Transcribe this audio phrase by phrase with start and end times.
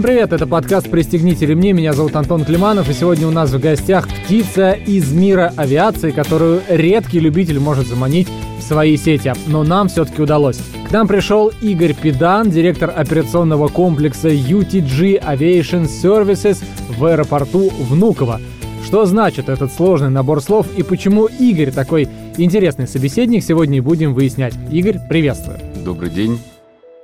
[0.00, 3.60] Всем привет, это подкаст «Пристегните ремни», меня зовут Антон Климанов, и сегодня у нас в
[3.60, 8.26] гостях птица из мира авиации, которую редкий любитель может заманить
[8.58, 10.58] в свои сети, но нам все-таки удалось.
[10.88, 16.64] К нам пришел Игорь Педан, директор операционного комплекса UTG Aviation Services
[16.96, 18.40] в аэропорту Внуково.
[18.86, 22.08] Что значит этот сложный набор слов и почему Игорь такой
[22.38, 24.54] интересный собеседник, сегодня будем выяснять.
[24.70, 25.58] Игорь, приветствую.
[25.84, 26.40] Добрый день.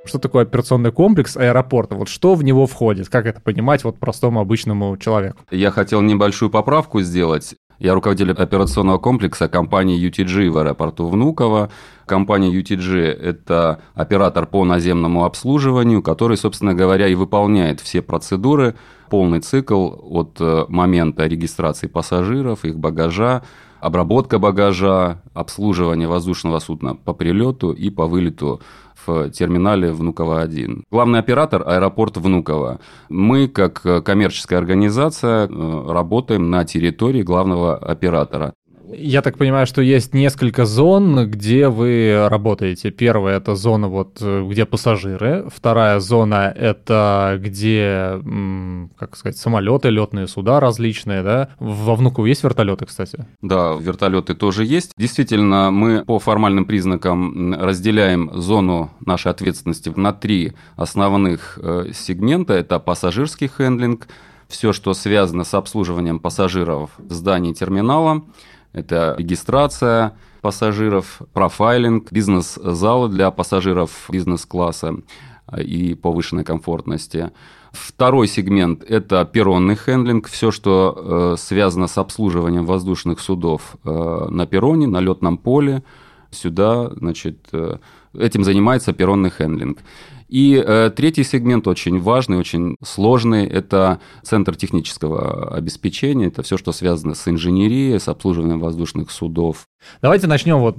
[0.07, 1.95] Что такое операционный комплекс аэропорта?
[1.95, 3.09] Вот что в него входит?
[3.09, 5.39] Как это понимать вот простому обычному человеку?
[5.51, 7.55] Я хотел небольшую поправку сделать.
[7.77, 11.69] Я руководитель операционного комплекса компании UTG в аэропорту Внуково.
[12.05, 18.75] Компания UTG– это оператор по наземному обслуживанию, который, собственно говоря, и выполняет все процедуры,
[19.09, 23.43] полный цикл от э, момента регистрации пассажиров, их багажа,
[23.79, 28.61] обработка багажа, обслуживание воздушного судна по прилету и по вылету
[29.33, 30.83] терминале Внуково-1.
[30.91, 32.79] Главный оператор– аэропорт Внуково.
[33.09, 38.53] Мы, как коммерческая организация, э, работаем на территории главного оператора.
[38.89, 42.89] Я так понимаю, что есть несколько зон, где вы работаете.
[42.89, 45.45] Первая это зона, вот, где пассажиры.
[45.53, 48.21] Вторая зона это где,
[48.97, 51.49] как сказать, самолеты, летные суда различные, да?
[51.59, 53.25] Во Внуково есть вертолеты, кстати?
[53.41, 54.91] Да, вертолеты тоже есть.
[54.97, 62.53] Действительно, мы по формальным признакам разделяем зону нашей ответственности на три основных э, сегмента.
[62.53, 64.07] Это пассажирский хендлинг,
[64.47, 68.23] все, что связано с обслуживанием пассажиров в здании терминала–
[68.77, 74.97] это регистрация пассажиров, профайлинг, бизнес-залы для пассажиров бизнес-класса
[75.57, 77.31] и повышенной комфортности.
[77.71, 84.45] Второй сегмент– это перронный хендлинг, все, что э, связано с обслуживанием воздушных судов э, на
[84.45, 85.83] перроне, на летном поле.
[86.31, 87.77] Сюда, значит, э,
[88.17, 89.79] этим занимается перронный хендлинг.
[90.27, 93.45] И э, третий сегмент очень важный, очень сложный.
[93.45, 96.27] Это центр технического обеспечения.
[96.27, 99.67] Это все, что связано с инженерией, с обслуживанием воздушных судов.
[100.01, 100.77] Давайте начнем вот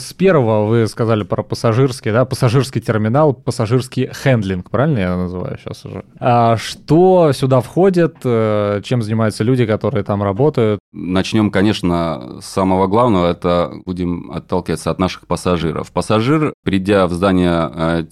[0.00, 0.66] с первого.
[0.66, 6.04] Вы сказали про пассажирский, да, пассажирский терминал, пассажирский хендлинг, правильно я называю сейчас уже?
[6.18, 10.80] А что сюда входит, э, чем занимаются люди, которые там работают?
[10.92, 13.30] Начнем, конечно, с самого главного.
[13.30, 15.92] Это будем отталкиваться от наших пассажиров.
[15.92, 18.04] Пассажир, придя в здание э,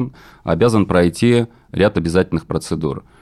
[0.00, 0.12] терминала,
[0.44, 3.04] обязан пройти ряд обязательных процедур–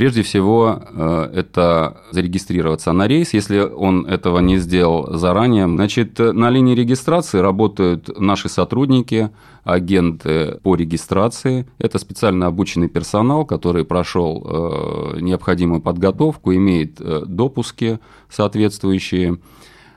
[0.00, 3.34] Прежде всего, э, это зарегистрироваться на рейс.
[3.34, 9.28] Если он этого не сделал заранее, значит, на линии регистрации работают наши сотрудники,
[9.62, 11.68] агенты по регистрации.
[11.78, 19.38] Это специально обученный персонал, который прошел э, необходимую подготовку, имеет э, допуски соответствующие.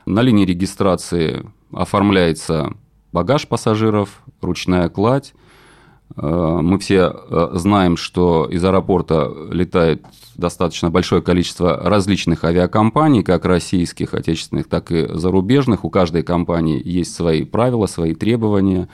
[0.04, 2.74] На линии регистрации оформляется
[3.10, 5.32] багаж пассажиров, ручная кладь,
[6.16, 10.04] мы все э, знаем, что из аэропорта летает
[10.36, 15.84] достаточно большое количество различных авиакомпаний, как российских, отечественных, так и зарубежных.
[15.84, 18.88] У каждой компании есть свои правила, свои требования.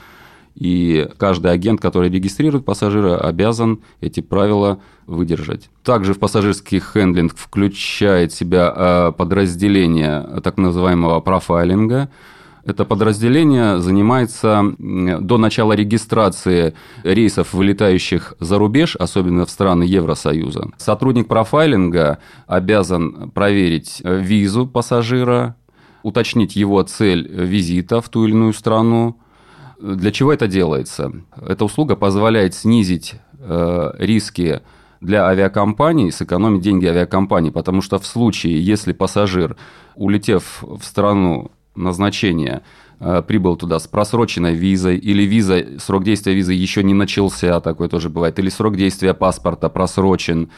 [0.54, 5.70] И каждый агент, который регистрирует пассажира, обязан эти правила выдержать.
[5.84, 12.08] Также в пассажирский хендлинг включает в себя э, подразделение так называемого профайлинга–
[12.70, 20.70] это подразделение занимается до начала регистрации рейсов, вылетающих за рубеж, особенно в страны Евросоюза.
[20.78, 25.56] Сотрудник профайлинга обязан проверить э, визу пассажира,
[26.02, 29.18] уточнить его цель визита в ту или иную страну.
[29.80, 31.12] Для чего это делается?
[31.46, 34.60] Эта услуга позволяет снизить э, риски
[35.00, 39.56] для авиакомпаний, сэкономить деньги авиакомпаний, потому что в случае, если пассажир,
[39.94, 42.62] улетев в страну назначения
[42.98, 47.88] э, прибыл туда с просроченной визой, или виза, срок действия визы еще не начался, такое
[47.88, 50.50] тоже бывает, или срок действия паспорта просрочен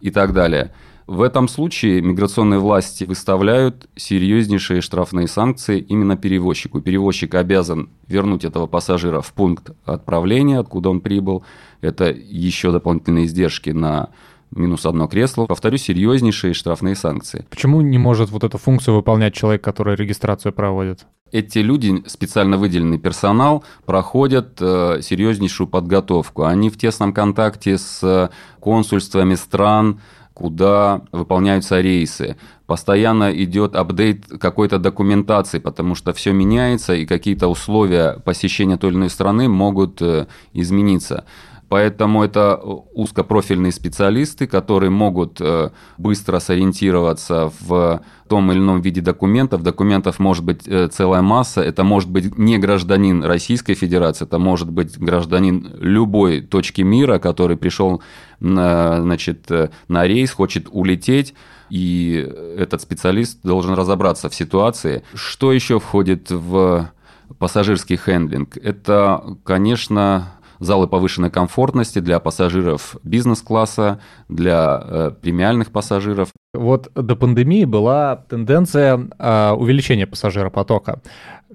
[0.00, 0.72] и так далее.
[1.10, 6.80] В этом случае миграционные власти выставляют серьезнейшие штрафные санкции именно перевозчику.
[6.80, 11.42] Перевозчик обязан вернуть этого пассажира в пункт отправления, откуда он прибыл.
[11.80, 14.10] Это еще дополнительные издержки на
[14.50, 15.46] минус одно кресло.
[15.46, 17.46] Повторю, серьезнейшие штрафные санкции.
[17.50, 21.06] Почему не может вот эту функцию выполнять человек, который регистрацию проводит?
[21.32, 26.42] Эти люди, специально выделенный персонал, проходят э, серьезнейшую подготовку.
[26.44, 30.00] Они в тесном контакте с консульствами стран,
[30.34, 32.36] куда выполняются рейсы.
[32.66, 38.96] Постоянно идет апдейт какой-то документации, потому что все меняется, и какие-то условия посещения той или
[38.96, 41.26] иной страны могут э, измениться.
[41.70, 49.62] Поэтому это узкопрофильные специалисты, которые могут э, быстро сориентироваться в том или ином виде документов.
[49.62, 51.60] Документов может быть э, целая масса.
[51.60, 57.56] Это может быть не гражданин Российской Федерации, это может быть гражданин любой точки мира, который
[57.56, 58.02] пришел
[58.40, 61.34] на, значит, э, на рейс, хочет улететь
[61.68, 62.28] и
[62.58, 65.04] этот специалист должен разобраться в ситуации.
[65.14, 66.90] Что еще входит в
[67.38, 68.56] пассажирский хендлинг?
[68.56, 76.28] Это, конечно, залы повышенной комфортности для пассажиров бизнес-класса, для э, премиальных пассажиров.
[76.54, 81.00] Вот до пандемии была тенденция э, увеличения пассажиропотока.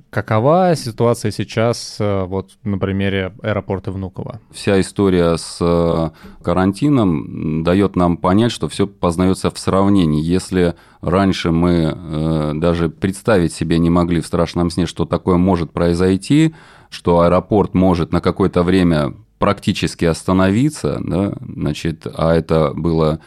[0.09, 4.39] Какова ситуация сейчас э, вот на примере аэропорта Внуково?
[4.51, 6.09] Вся история с э,
[6.41, 10.23] карантином дает нам понять, что все познается в сравнении.
[10.23, 15.71] Если раньше мы э, даже представить себе не могли в страшном сне, что такое может
[15.71, 16.55] произойти,
[16.89, 23.19] что аэропорт может на какое-то время практически остановиться, да, значит, а это было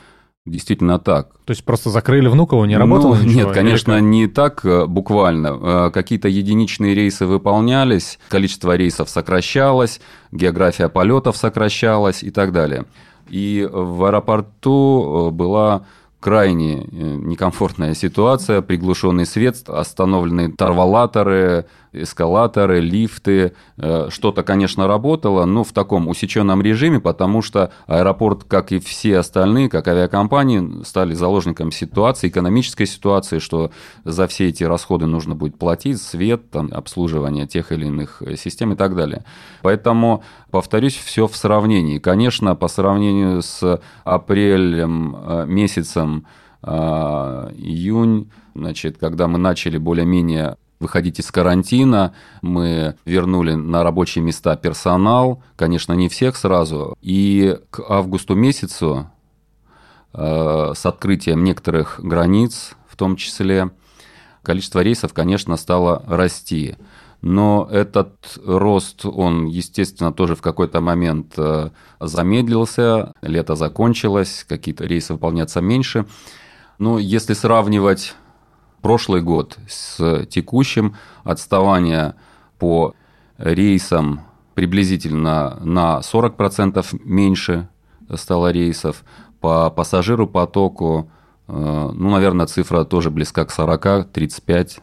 [0.51, 1.29] действительно так.
[1.45, 3.49] То есть просто закрыли Внуково, не работало ну, ничего?
[3.49, 5.59] Нет, конечно, не так э, буквально.
[5.61, 10.01] Э, какие-то единичные рейсы выполнялись, количество рейсов сокращалось,
[10.33, 12.85] география полетов сокращалась и так далее.
[13.29, 15.83] И в аэропорту э, была
[16.21, 23.55] крайне некомфортная ситуация, приглушенный свет, остановленные тарвалаторы, эскалаторы, лифты.
[23.77, 29.19] Э, что-то, конечно, работало, но в таком усеченном режиме, потому что аэропорт, как и все
[29.19, 33.71] остальные, как авиакомпании, стали заложником ситуации, экономической ситуации, что
[34.05, 38.77] за все эти расходы нужно будет платить, свет, там, обслуживание тех или иных систем и
[38.77, 39.25] так далее.
[39.63, 41.99] Поэтому, повторюсь, все в сравнении.
[41.99, 46.27] Конечно, по сравнению с апрелем э, месяцем,
[46.63, 46.71] э,
[47.57, 52.15] июнь, значит, когда мы начали более-менее выходить из карантина.
[52.43, 56.97] Мы вернули на рабочие места персонал, конечно, не всех сразу.
[57.01, 59.11] И к августу месяцу
[60.13, 63.71] э, с открытием некоторых границ, в том числе,
[64.43, 66.77] количество рейсов, конечно, стало расти.
[67.21, 75.15] Но этот рост, он, естественно, тоже в какой-то момент э, замедлился, лето закончилось, какие-то рейсы
[75.15, 76.07] выполняться меньше.
[76.79, 78.15] Но если сравнивать
[78.83, 80.97] прошлый год с текущим.
[81.25, 82.15] Отставание
[82.59, 82.95] по
[83.39, 84.23] рейсам
[84.55, 87.69] приблизительно на 40% меньше
[88.15, 89.05] стало рейсов.
[89.41, 91.11] По пассажиру потоку,
[91.47, 94.81] э, ну, наверное, цифра тоже близка к 40, 35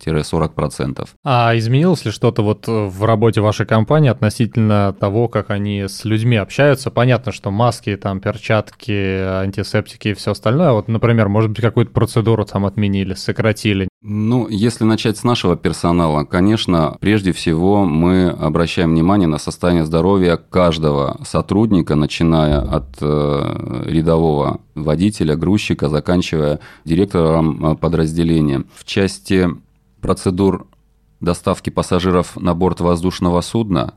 [0.00, 1.08] 40%.
[1.24, 6.36] А изменилось ли что-то вот в работе вашей компании относительно того, как они с людьми
[6.36, 6.90] общаются?
[6.90, 10.72] Понятно, что маски, там, перчатки, антисептики и все остальное.
[10.72, 13.88] Вот, например, может быть, какую-то процедуру там отменили, сократили?
[14.06, 20.36] Ну, если начать с нашего персонала, конечно, прежде всего мы обращаем внимание на состояние здоровья
[20.36, 28.64] каждого сотрудника, начиная от э, рядового водителя, грузчика, заканчивая директором э, подразделения.
[28.74, 29.48] В части
[30.04, 30.66] процедур
[31.22, 33.94] доставки пассажиров на борт воздушного судна,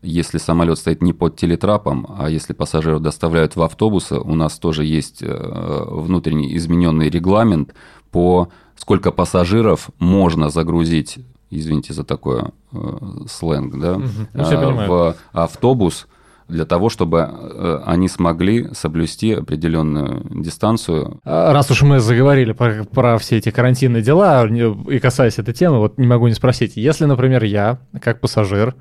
[0.00, 4.86] если самолет стоит не под телетрапом, а если пассажиров доставляют в автобусы, у нас тоже
[4.86, 7.74] есть э, внутренний измененный регламент
[8.10, 11.18] по сколько пассажиров можно загрузить,
[11.50, 12.98] извините за такой э,
[13.28, 14.06] сленг, да, угу.
[14.32, 16.06] в автобус
[16.50, 21.20] для того, чтобы э, они смогли соблюсти определенную дистанцию.
[21.24, 25.78] А, раз уж мы заговорили про, про все эти карантинные дела и касаясь этой темы,
[25.78, 28.74] вот не могу не спросить, если, например, я, как пассажир,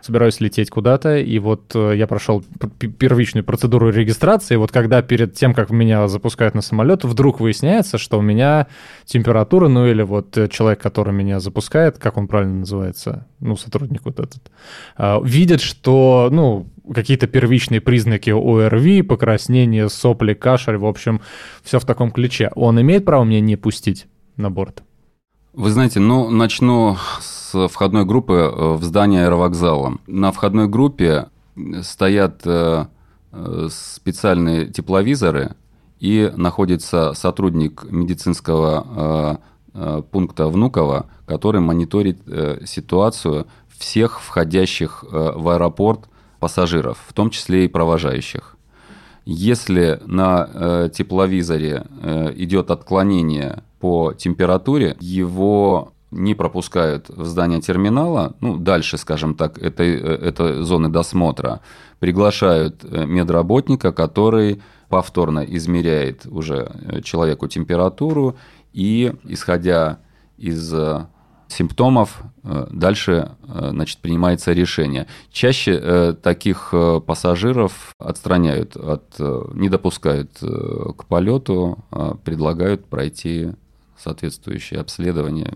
[0.00, 2.42] собираюсь лететь куда-то, и вот э, я прошел
[2.98, 8.18] первичную процедуру регистрации, вот когда перед тем, как меня запускают на самолет, вдруг выясняется, что
[8.18, 8.68] у меня
[9.04, 14.04] температура, ну или вот э, человек, который меня запускает, как он правильно называется, ну, сотрудник
[14.04, 14.50] вот этот,
[14.96, 21.20] а, видит, что, ну, какие-то первичные признаки ОРВИ, покраснение, сопли, кашель, в общем,
[21.62, 22.50] все в таком ключе.
[22.54, 24.82] Он имеет право меня не пустить на борт?
[25.52, 29.98] Вы знаете, ну, начну с входной группы э, в здание аэровокзала.
[30.06, 31.28] На входной группе
[31.82, 32.86] стоят э,
[33.32, 35.56] э, специальные тепловизоры,
[35.98, 39.40] и находится сотрудник медицинского
[40.12, 42.20] пункта Внуково, который мониторит
[42.64, 48.56] ситуацию всех входящих в аэропорт пассажиров, в том числе и провожающих.
[49.24, 51.84] Если на тепловизоре
[52.36, 59.96] идет отклонение по температуре, его не пропускают в здание терминала, ну, дальше, скажем так, этой,
[59.96, 61.60] этой зоны досмотра,
[61.98, 68.36] приглашают э, медработника, который повторно измеряет уже э, человеку температуру
[68.72, 69.98] и, исходя
[70.38, 71.06] из э,
[71.48, 75.06] симптомов, э, дальше э, значит, принимается решение.
[75.30, 76.74] Чаще э, таких
[77.06, 79.18] пассажиров отстраняют, от,
[79.54, 83.52] не допускают к полету, а предлагают пройти
[83.96, 85.54] соответствующее обследование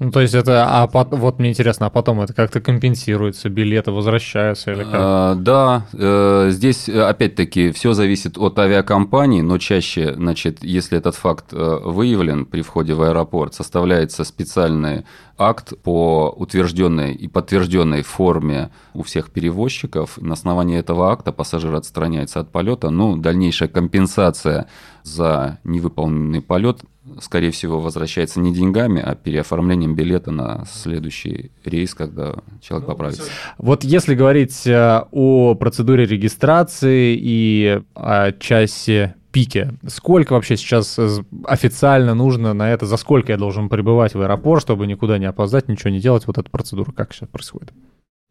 [0.00, 4.72] ну, то есть это, а вот мне интересно, а потом это как-то компенсируется, билеты возвращаются
[4.72, 4.94] или как?
[4.94, 11.52] А, да, э, здесь опять-таки все зависит от авиакомпании, но чаще, значит, если этот факт
[11.52, 15.04] э, выявлен при входе в аэропорт, составляется специальный
[15.36, 20.18] акт по утвержденной и подтвержденной форме у всех перевозчиков.
[20.18, 22.90] На основании этого акта пассажир отстраняется от полета.
[22.90, 24.66] Ну, дальнейшая компенсация
[25.02, 26.80] за невыполненный полет
[27.20, 33.22] скорее всего, возвращается не деньгами, а переоформлением билета на следующий рейс, когда человек ну, поправится.
[33.58, 39.74] Вот если говорить э, о процедуре регистрации и о часе пике.
[39.86, 40.98] Сколько вообще сейчас
[41.44, 42.86] официально нужно на это?
[42.86, 46.26] За сколько я должен прибывать в аэропорт, чтобы никуда не опоздать, ничего не делать?
[46.26, 47.72] Вот эта процедура как сейчас происходит?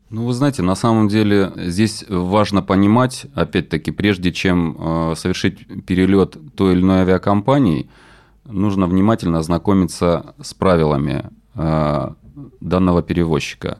[0.10, 6.36] Ну, вы знаете, на самом деле здесь важно понимать, опять-таки, прежде чем э, совершить перелет
[6.56, 7.90] той или иной авиакомпании,
[8.46, 12.10] нужно внимательно ознакомиться с правилами э,
[12.60, 13.80] данного перевозчика.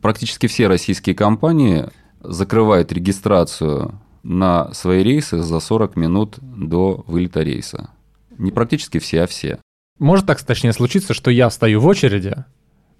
[0.00, 1.88] Практически все российские компании
[2.20, 7.90] закрывают регистрацию на свои рейсы за 40 минут до вылета рейса.
[8.38, 9.58] Не практически все, а все.
[9.98, 12.44] Может так точнее случиться, что я стою в очереди,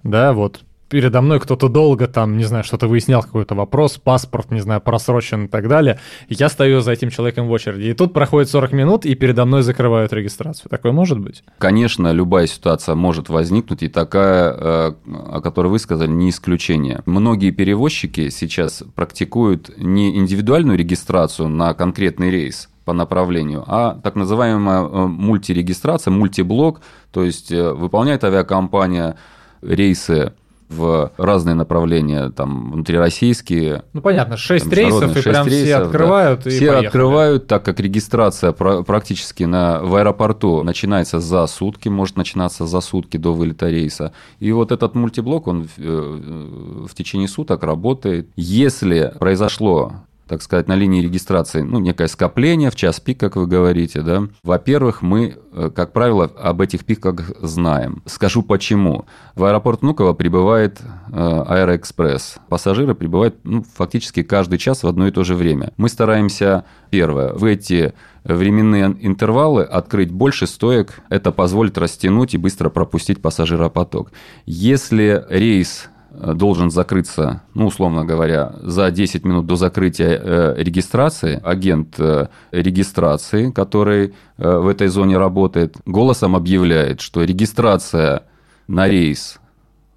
[0.02, 4.61] да, вот передо мной кто-то долго там, не знаю, что-то выяснял, какой-то вопрос, паспорт, не
[4.61, 5.99] знаю, просрочен и так далее.
[6.28, 7.88] я стою за этим человеком в очереди.
[7.88, 10.71] И тут проходит 40 минут, и передо мной закрывают регистрацию.
[10.71, 11.43] Такое может быть?
[11.59, 17.02] Конечно, любая ситуация может возникнуть, и такая, э, о которой вы сказали, не исключение.
[17.07, 24.85] Многие перевозчики сейчас практикуют не индивидуальную регистрацию на конкретный рейс, по направлению, а так называемая
[24.85, 29.16] э, мультирегистрация, мультиблок, то есть э, выполняет авиакомпания
[29.61, 30.35] рейсы
[30.68, 33.85] в разные направления, там, внутрироссийские.
[33.92, 36.50] Ну, понятно, 6 рейсов, и 6 прям рейсов, все открывают да.
[36.50, 36.87] и Все поехали.
[36.87, 43.16] открывают, так как регистрация практически на, в аэропорту начинается за сутки, может начинаться за сутки
[43.16, 44.12] до вылета рейса.
[44.40, 48.28] И вот этот мультиблок, он в, э, в течение суток работает.
[48.37, 49.92] Если произошло
[50.28, 54.25] так сказать, на линии регистрации, ну, некое скопление в час пик, как вы говорите, да.
[54.42, 58.02] Во-первых, мы, э, как правило, об этих пиках знаем.
[58.06, 59.06] Скажу почему.
[59.35, 62.38] В аэропорт Внуково прибывает э, Аэроэкспресс.
[62.49, 65.73] Пассажиры прибывают ну, фактически каждый час в одно и то же время.
[65.76, 71.00] Мы стараемся, первое, в эти временные интервалы открыть больше стоек.
[71.09, 74.11] Это позволит растянуть и быстро пропустить пассажиропоток.
[74.45, 75.88] Если рейс
[76.35, 83.50] должен закрыться, ну, условно говоря, за 10 минут до закрытия э, регистрации, агент э, регистрации,
[83.50, 88.25] который в этой зоне работает, голосом объявляет, что регистрация
[88.68, 89.38] на рейс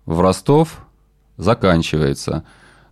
[0.05, 0.85] в Ростов
[1.37, 2.43] заканчивается.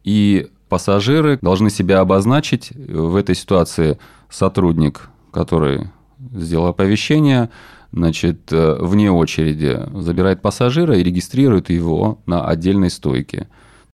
[0.03, 3.97] И пассажиры должны себя обозначить в этой ситуации
[4.29, 5.89] сотрудник, который
[6.33, 7.49] сделал оповещение,
[7.91, 13.47] значит, э, вне очереди забирает пассажира и регистрирует его на отдельной стойке.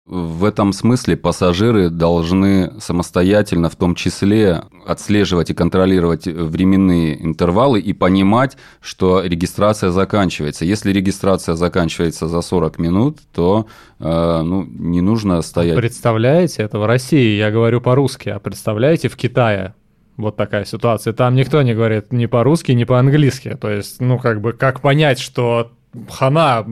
[0.10, 7.93] В этом смысле пассажиры должны самостоятельно, в том числе, отслеживать и контролировать временные интервалы и
[7.93, 10.65] понимать, что регистрация заканчивается.
[10.65, 13.67] Если регистрация заканчивается за 40 минут, то
[14.00, 15.77] э, ну, не нужно стоять.
[15.77, 19.75] Представляете, это в России, я говорю по-русски, а представляете в Китае
[20.19, 21.13] вот такая ситуация.
[21.13, 23.57] Там никто не говорит ни по-русски, ни по-английски.
[23.59, 25.71] То есть, ну, как бы, как понять, что
[26.09, 26.65] хана,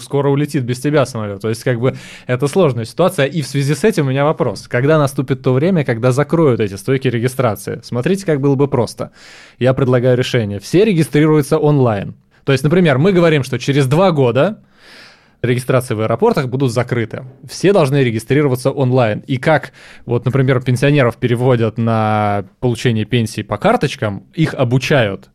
[0.00, 1.40] скоро улетит без тебя самолет.
[1.40, 1.96] То есть, как бы,
[2.26, 3.26] это сложная ситуация.
[3.26, 4.68] И в связи с этим у меня вопрос.
[4.68, 7.80] Когда наступит то время, когда закроют эти стойки регистрации?
[7.82, 9.10] Смотрите, как было бы просто.
[9.58, 10.60] Я предлагаю решение.
[10.60, 12.14] Все регистрируются онлайн.
[12.44, 14.58] То есть, например, мы говорим, что через два года
[15.42, 17.24] регистрации в аэропортах будут закрыты.
[17.48, 19.20] Все должны регистрироваться онлайн.
[19.26, 19.72] И как,
[20.06, 25.30] вот, например, пенсионеров переводят на получение пенсии по карточкам, их обучают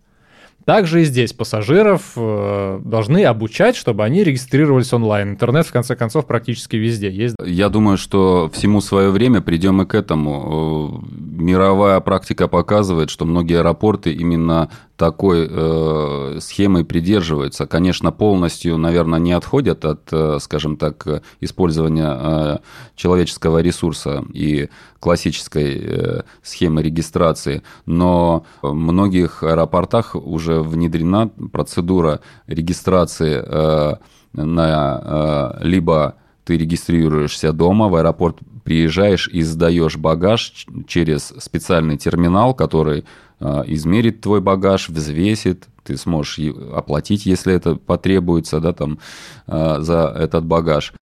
[0.67, 5.29] также и здесь пассажиров э, должны обучать, чтобы они регистрировались онлайн.
[5.29, 7.37] Интернет, в конце концов, практически везде есть.
[7.41, 11.01] Я думаю, что всему свое время придем и к этому.
[11.01, 17.67] Э, мировая практика показывает, что многие аэропорты именно такой э, схемой придерживаются.
[17.67, 22.57] Конечно, полностью, наверное, не отходят от, э, скажем так, использования э,
[22.95, 33.41] человеческого ресурса и классической э, схемы регистрации, но в многих аэропортах уже внедрена процедура регистрации
[33.45, 33.95] э,
[34.33, 35.01] на
[35.61, 43.05] э, либо ты регистрируешься дома, в аэропорт приезжаешь и сдаешь багаж через специальный терминал, который
[43.39, 46.39] измерит твой багаж, взвесит, ты сможешь
[46.73, 48.99] оплатить, если это потребуется, да, там,
[49.47, 50.93] э, за этот багаж.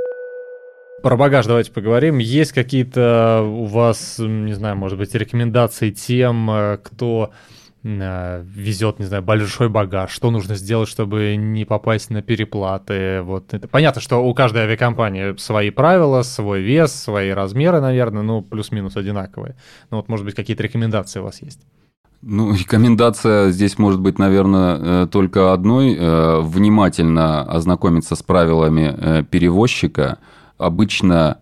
[1.01, 2.17] Про багаж давайте поговорим.
[2.17, 7.31] Есть какие-то у вас, не знаю, может быть, рекомендации тем, э, кто
[7.87, 13.21] Э, везет, не знаю, большой багаж, что нужно сделать, чтобы не попасть на переплаты.
[13.21, 18.41] Вот это понятно, что у каждой авиакомпании свои правила, свой вес, свои размеры, наверное, ну
[18.41, 19.55] плюс-минус одинаковые.
[19.91, 21.59] Ну вот, может быть, какие-то рекомендации у вас есть?
[22.21, 25.95] Ну, рекомендация здесь может быть, наверное, э, только одной.
[25.97, 30.19] Э, внимательно ознакомиться с правилами перевозчика.
[30.57, 31.39] Обычно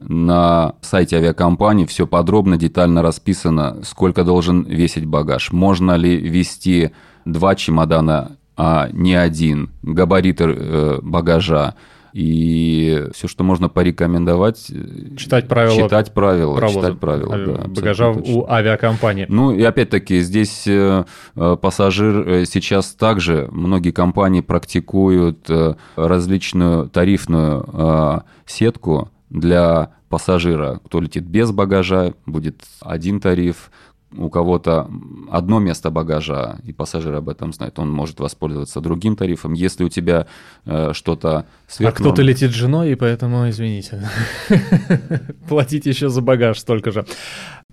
[0.00, 5.52] на сайте авиакомпании все подробно, детально расписано, сколько должен весить багаж.
[5.52, 6.90] Можно ли вести
[7.24, 11.74] два чемодана, а не один, габариты э, багажа.
[12.14, 18.10] И все, что можно порекомендовать, э, читать правила, читать правила, провоза, читать правила да, багажа
[18.10, 19.26] у авиакомпании.
[19.28, 21.04] Ну и опять-таки здесь э,
[21.34, 25.50] пассажир сейчас также многие компании практикуют
[25.96, 30.80] различную тарифную сетку для пассажира.
[30.84, 33.72] Кто летит без багажа, будет один тариф,
[34.16, 34.88] у кого-то
[35.30, 39.52] одно место багажа, и пассажир об этом знает, он может воспользоваться другим тарифом.
[39.52, 40.26] Если у тебя
[40.64, 41.94] э, что-то сверх...
[41.94, 44.08] А кто-то летит с женой, и поэтому, извините,
[45.48, 47.06] платить еще за багаж столько же.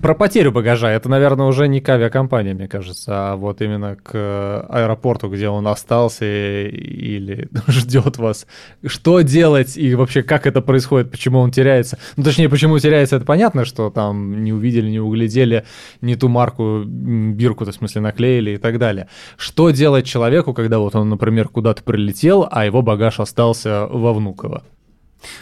[0.01, 4.65] Про потерю багажа, это, наверное, уже не к авиакомпании, мне кажется, а вот именно к
[4.67, 8.48] аэропорту, где он остался или ждет вас.
[8.84, 12.00] Что делать и вообще как это происходит, почему он теряется?
[12.17, 15.65] Ну, точнее, почему теряется, это понятно, что там не увидели, не углядели
[16.01, 19.08] не ту марку, бирку, то в смысле наклеили и так далее.
[19.38, 24.63] Что делать человеку, когда вот он, например, куда-то прилетел, а его багаж остался во Внуково?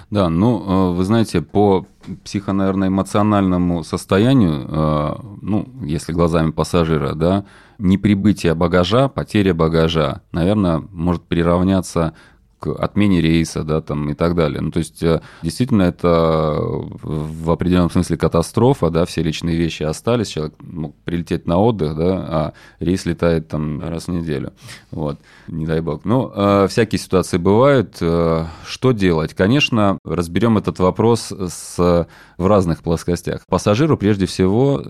[0.10, 1.86] Да, ну, э, вы знаете, по
[2.24, 7.46] психо, наверное, эмоциональному состоянию, э, ну, если глазами пассажира, да,
[7.78, 12.14] неприбытие багажа, потеря багажа, наверное, может приравняться
[12.60, 14.62] к отмене рейса, да, там и так далее.
[14.62, 20.28] Ну, то есть, э, действительно, это в определенном смысле катастрофа, да, все личные вещи остались,
[20.28, 24.54] человек мог прилететь на отдых, да, а рейс летает там раз в неделю,
[24.92, 26.06] вот, не дай бог.
[26.06, 27.98] Ну, э, всякие ситуации бывают.
[28.02, 29.34] Э, что делать?
[29.34, 33.42] Конечно, разберем этот вопрос с, в разных плоскостях.
[33.48, 34.82] Пассажиру, прежде всего,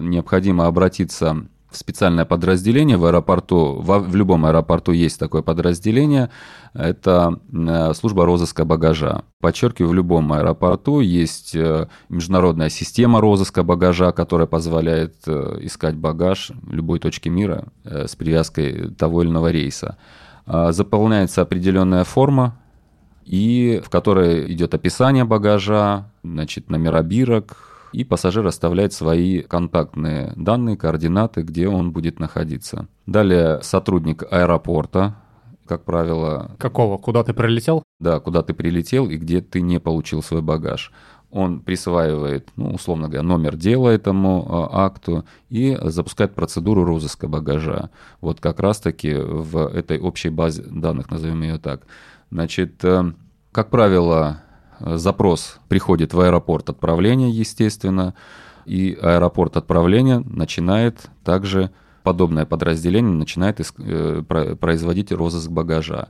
[0.00, 6.30] необходимо обратиться специальное подразделение в аэропорту, в, в любом аэропорту есть такое подразделение,
[6.74, 9.24] это э, служба розыска багажа.
[9.40, 16.52] Подчеркиваю, в любом аэропорту есть э, международная система розыска багажа, которая позволяет э, искать багаж
[16.68, 19.96] любой точке мира с привязкой того или иного рейса.
[20.46, 22.56] А, заполняется определенная форма,
[23.24, 30.76] и в которой идет описание багажа, значит, номера бирок, и пассажир оставляет свои контактные данные,
[30.76, 32.88] координаты, где он будет находиться.
[33.06, 35.16] Далее сотрудник аэропорта,
[35.66, 36.54] как правило...
[36.58, 36.98] Какого?
[36.98, 37.82] Куда ты прилетел?
[37.98, 40.92] Да, куда ты прилетел и где ты не получил свой багаж.
[41.30, 47.88] Он присваивает, ну, условно говоря, номер дела этому а, акту и запускает процедуру розыска багажа.
[48.20, 51.86] Вот как раз-таки в этой общей базе данных, назовем ее так.
[52.30, 53.12] Значит, э,
[53.52, 54.42] как правило,
[54.80, 58.14] запрос приходит в аэропорт отправления, естественно,
[58.64, 61.70] и аэропорт отправления начинает также
[62.06, 64.22] подобное подразделение начинает э,
[64.60, 66.08] производить розыск багажа.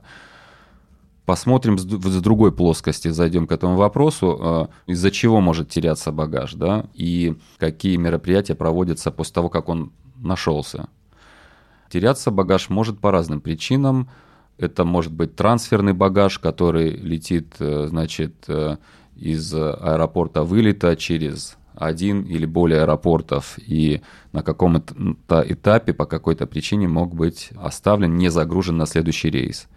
[1.25, 6.85] Посмотрим с другой плоскости, зайдем к этому вопросу, э, из-за чего может теряться багаж, да,
[6.93, 10.87] и какие мероприятия проводятся после того, как он нашелся.
[11.89, 14.07] Теряться багаж может по разным причинам,
[14.57, 18.77] это может быть трансферный багаж, который летит, э, значит, э,
[19.15, 26.87] из аэропорта вылета через один или более аэропортов и на каком-то этапе по какой-то причине
[26.87, 29.67] мог быть оставлен, не загружен на следующий рейс.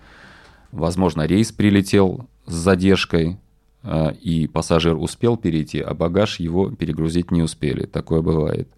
[0.72, 3.38] Возможно, рейс прилетел с задержкой,
[3.82, 7.84] э, и пассажир успел перейти, а багаж его перегрузить не успели.
[7.84, 8.68] Такое бывает.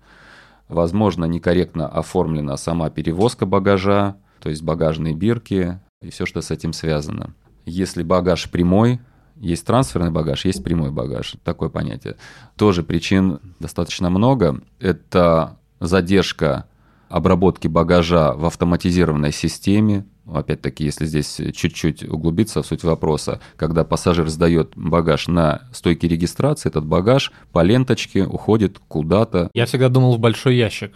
[0.68, 6.72] Возможно, некорректно оформлена сама перевозка багажа, то есть багажные бирки, и все, что с этим
[6.72, 7.34] связано.
[7.64, 9.00] Если багаж прямой,
[9.36, 11.34] есть трансферный багаж, есть прямой багаж.
[11.44, 12.16] Такое понятие.
[12.56, 14.60] Тоже причин достаточно много.
[14.78, 16.66] Это задержка
[17.08, 20.06] обработки багажа в автоматизированной системе.
[20.32, 26.68] Опять-таки, если здесь чуть-чуть углубиться в суть вопроса, когда пассажир сдает багаж на стойке регистрации,
[26.68, 29.50] этот багаж по ленточке уходит куда-то.
[29.52, 30.92] Я всегда думал в большой ящик.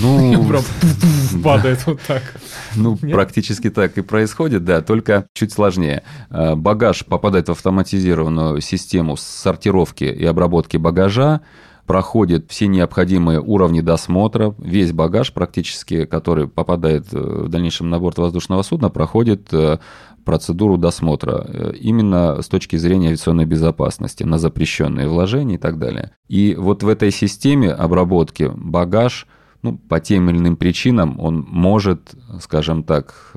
[0.00, 0.44] Ну,
[1.44, 2.22] падает вот так.
[2.76, 6.02] Ну, практически так и происходит, да, только чуть сложнее.
[6.30, 11.40] Э, багаж попадает в автоматизированную систему сортировки и обработки багажа,
[11.90, 18.18] проходит все необходимые уровни досмотра, весь багаж практически, который попадает э, в дальнейшем на борт
[18.18, 19.78] воздушного судна, проходит э,
[20.24, 26.12] процедуру досмотра э, именно с точки зрения авиационной безопасности на запрещенные вложения и так далее.
[26.28, 29.26] И вот в этой системе обработки багаж
[29.62, 33.32] ну, по тем или иным причинам он может, скажем так,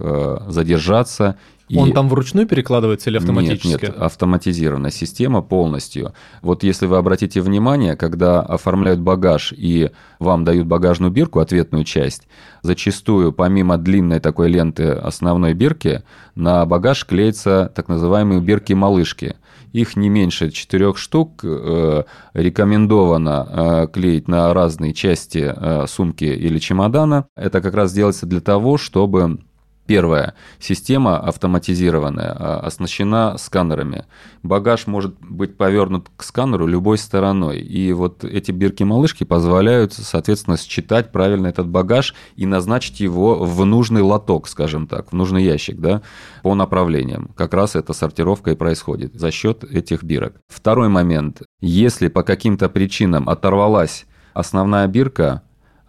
[0.47, 1.37] задержаться
[1.75, 1.93] он и...
[1.93, 3.67] там вручную перекладывается или автоматически?
[3.67, 6.13] Нет, нет, автоматизированная система полностью.
[6.41, 12.27] Вот если вы обратите внимание, когда оформляют багаж и вам дают багажную бирку, ответную часть,
[12.61, 16.03] зачастую помимо длинной такой ленты основной бирки,
[16.35, 19.37] на багаж клеятся так называемые бирки-малышки.
[19.73, 21.41] Их не меньше четырех штук.
[21.43, 27.25] Э, рекомендовано э, клеить на разные части э, сумки или чемодана.
[27.35, 29.39] Это как раз делается для того, чтобы
[29.85, 30.33] Первое.
[30.59, 34.05] Система автоматизированная, а, оснащена сканерами.
[34.41, 37.59] Багаж может быть повернут к сканеру любой стороной.
[37.59, 44.01] И вот эти бирки-малышки позволяют, соответственно, считать правильно этот багаж и назначить его в нужный
[44.01, 46.01] лоток, скажем так, в нужный ящик, да,
[46.43, 47.31] по направлениям.
[47.35, 50.35] Как раз эта сортировка и происходит за счет этих бирок.
[50.47, 51.41] Второй момент.
[51.59, 55.43] Если по каким-то причинам оторвалась основная бирка,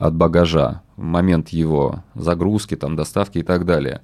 [0.04, 4.02] от багажа в момент его загрузки, там, доставки и так далее.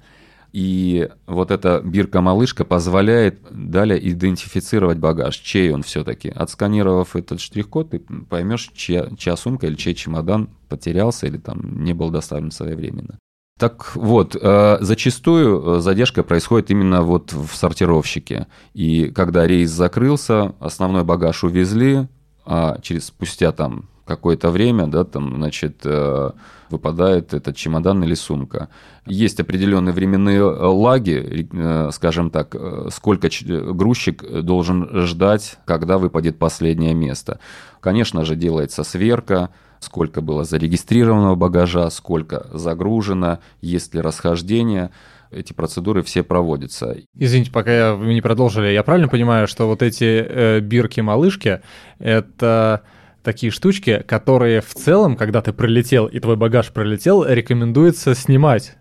[0.51, 6.29] И вот эта бирка-малышка позволяет далее идентифицировать багаж, чей он все-таки.
[6.29, 11.93] Отсканировав этот штрих-код, ты поймешь, чья, чья сумка или чей чемодан потерялся или там не
[11.93, 13.17] был доставлен своевременно.
[13.59, 18.47] Так вот, э, зачастую э, задержка происходит именно вот в сортировщике.
[18.73, 22.07] И когда рейс закрылся, основной багаж увезли,
[22.43, 26.31] а через спустя там какое-то время, да, там, значит, э,
[26.69, 28.67] выпадает этот чемодан или сумка.
[29.05, 32.55] Есть определенные временные э, лаги, э, скажем так,
[32.91, 33.29] сколько
[33.73, 37.39] грузчик должен ждать, когда выпадет последнее место.
[37.79, 44.91] Конечно же, делается сверка, сколько было зарегистрированного багажа, сколько загружено, есть ли расхождение
[45.31, 46.97] эти процедуры все проводятся.
[47.15, 51.61] Извините, пока я, вы не продолжили, я правильно понимаю, что вот эти э, бирки-малышки,
[51.99, 52.81] это
[53.23, 58.77] такие штучки, которые в целом, когда ты прилетел и твой багаж пролетел, рекомендуется снимать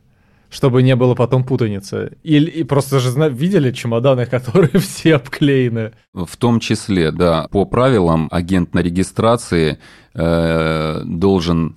[0.50, 2.18] чтобы не было потом путаницы.
[2.24, 5.92] Или и просто же видели чемоданы, которые все обклеены.
[6.12, 9.78] В том числе, да, по правилам агент на регистрации
[10.14, 11.76] э, должен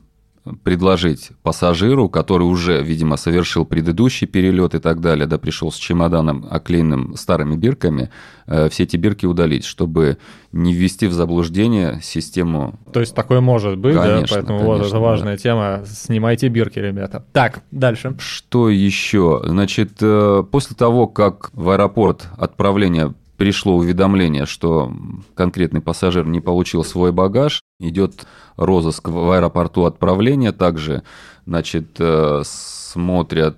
[0.64, 6.46] предложить пассажиру, который уже, видимо, совершил предыдущий перелет и так далее, да, пришел с чемоданом,
[6.50, 8.10] оклеенным старыми бирками,
[8.48, 10.18] э, все эти бирки удалить, чтобы
[10.52, 12.80] не ввести в заблуждение систему.
[12.92, 14.28] То есть такое может быть, конечно, да?
[14.30, 15.38] Поэтому конечно, вот это важная да.
[15.38, 15.84] тема.
[15.86, 17.26] Снимайте бирки, ребята.
[17.32, 18.16] Так, дальше.
[18.20, 19.42] Что еще?
[19.46, 24.94] Значит, э, после того, как в аэропорт отправления пришло уведомление, что
[25.36, 28.26] конкретный пассажир не получил свой багаж, идет
[28.56, 31.04] розыск в аэропорту отправления, также,
[31.46, 33.58] значит, э, смотрят,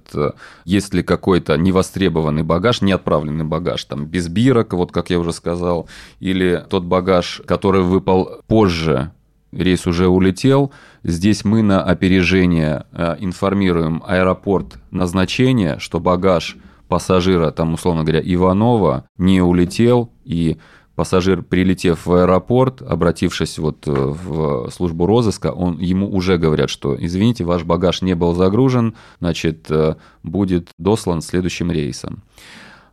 [0.64, 5.88] есть ли какой-то невостребованный багаж, неотправленный багаж, там, без бирок, вот как я уже сказал,
[6.20, 9.12] или тот багаж, который выпал позже,
[9.52, 10.72] рейс уже улетел,
[11.04, 19.08] здесь мы на опережение э, информируем аэропорт назначения, что багаж пассажира, там, условно говоря, Иванова
[19.18, 20.58] не улетел, и
[20.96, 26.96] пассажир, прилетев в аэропорт, обратившись вот э, в службу розыска, он, ему уже говорят, что,
[26.98, 32.24] извините, ваш багаж не был загружен, значит, э, будет дослан следующим рейсом.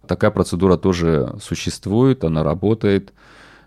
[0.07, 3.13] Такая процедура тоже существует, она работает.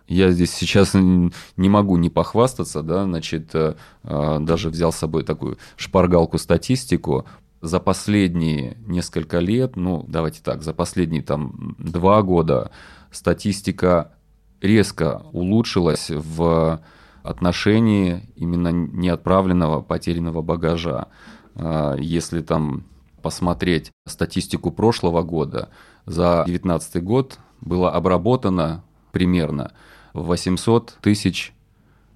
[0.08, 5.58] Я здесь сейчас не могу не похвастаться, да, значит, э, даже взял с собой такую
[5.78, 7.26] шпаргалку статистику
[7.66, 12.72] за последние несколько лет, ну, давайте так, за последние там два года
[13.12, 14.14] статистика
[14.62, 16.82] резко улучшилась в
[17.24, 21.08] отношении именно неотправленного потерянного багажа.
[21.56, 22.86] А, если там
[23.22, 25.70] посмотреть статистику прошлого года,
[26.06, 29.72] за 2019 год было обработано примерно
[30.14, 31.54] 800 тысяч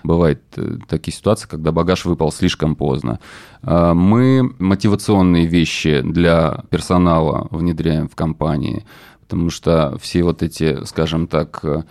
[0.04, 0.42] бывают
[0.88, 3.18] такие ситуации, когда багаж выпал слишком поздно.
[3.62, 8.84] Мы мотивационные вещи для персонала внедряем в компании
[9.26, 11.82] потому что все вот эти, скажем так, э,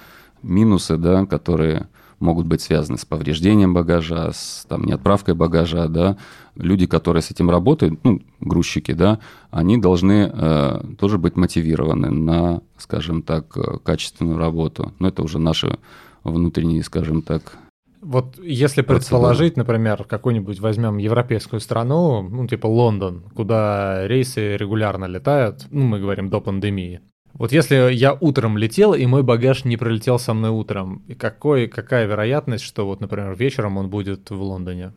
[0.42, 6.18] минусы, да, которые могут быть связаны с повреждением багажа, с там, неотправкой багажа, да,
[6.56, 9.20] люди, которые с этим работают, ну, грузчики, да,
[9.52, 14.94] они должны э, тоже быть мотивированы на, скажем так, э, качественную работу.
[15.00, 15.78] Но это уже наши
[16.24, 17.58] внутренние, скажем так,
[18.06, 25.66] вот если предположить, например, какую-нибудь возьмем европейскую страну, ну, типа Лондон, куда рейсы регулярно летают,
[25.72, 27.02] ну, мы говорим до пандемии,
[27.38, 32.06] вот если я утром летел, и мой багаж не пролетел со мной утром, какой, какая
[32.06, 34.94] вероятность, что вот, например, вечером он будет в Лондоне?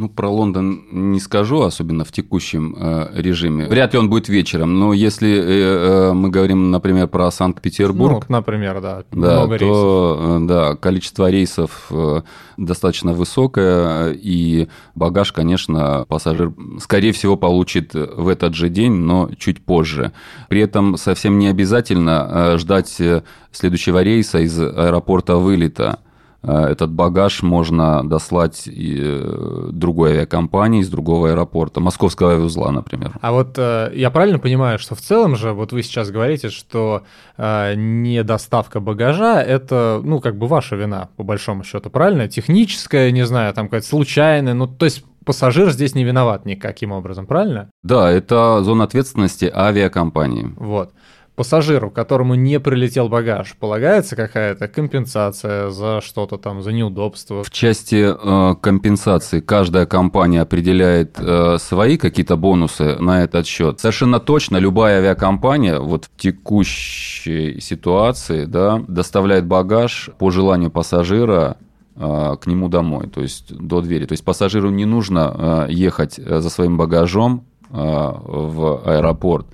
[0.00, 3.66] Ну, про Лондон не скажу, особенно в текущем э, режиме.
[3.66, 8.24] Вряд ли он будет вечером, но если э, э, мы говорим, например, про Санкт-Петербург...
[8.26, 10.42] Ну, например, да, да много то, рейсов.
[10.42, 12.22] Э, да, количество рейсов э,
[12.56, 19.62] достаточно высокое, и багаж, конечно, пассажир, скорее всего, получит в этот же день, но чуть
[19.62, 20.12] позже.
[20.48, 25.98] При этом совсем не обязательно э, ждать э, следующего рейса из аэропорта вылета
[26.42, 33.12] этот багаж можно дослать э, другой авиакомпании из другого аэропорта, московского авиаузла, например.
[33.20, 37.02] А вот э, я правильно понимаю, что в целом же, вот вы сейчас говорите, что
[37.38, 42.28] недоставка багажа– это, ну, как бы ваша вина, по большому счету, правильно?
[42.28, 47.26] Техническая, не знаю, там какая-то случайная, ну, то есть пассажир здесь не виноват никаким образом,
[47.26, 47.70] правильно?
[47.82, 50.52] Да, это зона ответственности авиакомпании.
[50.56, 50.92] Вот
[51.36, 57.42] пассажиру, которому не прилетел багаж, полагается какая-то компенсация за что-то там, за неудобство?
[57.44, 63.80] В части э, компенсации каждая компания определяет э, свои какие-то бонусы на этот счет.
[63.80, 71.56] Совершенно точно любая авиакомпания вот в текущей ситуации да, доставляет багаж по желанию пассажира
[71.96, 74.04] э, к нему домой, то есть до двери.
[74.04, 79.46] То есть пассажиру не нужно э, ехать э, за своим багажом в аэропорт.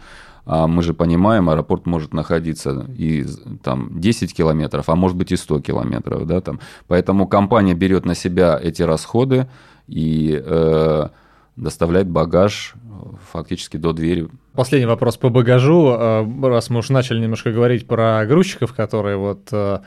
[0.46, 3.26] А мы же понимаем, аэропорт может находиться и
[3.64, 6.61] там 10 километров, а может быть и 100 километров, да, там.
[6.87, 9.48] Поэтому компания берет на себя эти расходы
[9.88, 11.09] и э,
[11.56, 12.74] доставляет багаж
[13.32, 14.28] фактически до двери.
[14.54, 15.88] Последний вопрос по багажу.
[15.88, 19.80] Э, раз мы уже начали немножко говорить про грузчиков, которые вот э,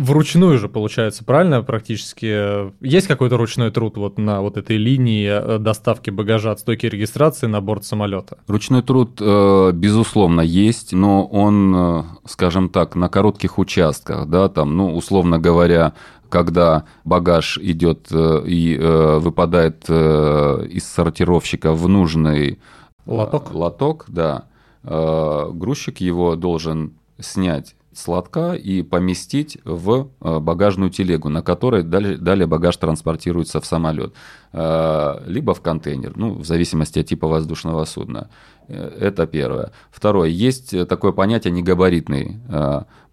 [0.00, 2.70] вручную же получается, правильно, практически?
[2.84, 7.46] Есть какой-то ручной труд вот на вот этой линии э, доставки багажа от стойки регистрации
[7.46, 8.38] на борт самолета?
[8.46, 14.76] Ручной труд, э, безусловно, есть, но он, э, скажем так, на коротких участках, да, там,
[14.76, 15.92] ну, условно говоря,
[16.28, 22.60] когда багаж идет и выпадает из сортировщика в нужный
[23.04, 24.44] лоток, лоток да,
[24.84, 32.16] грузчик его должен снять с лотка и поместить в э, багажную телегу, на которой далее,
[32.16, 34.14] далее багаж транспортируется в самолет,
[34.52, 38.30] э, либо в контейнер, ну, в зависимости от типа воздушного судна.
[38.70, 39.72] Э, это первое.
[39.90, 40.28] Второе.
[40.28, 42.38] Есть такое понятие негабаритный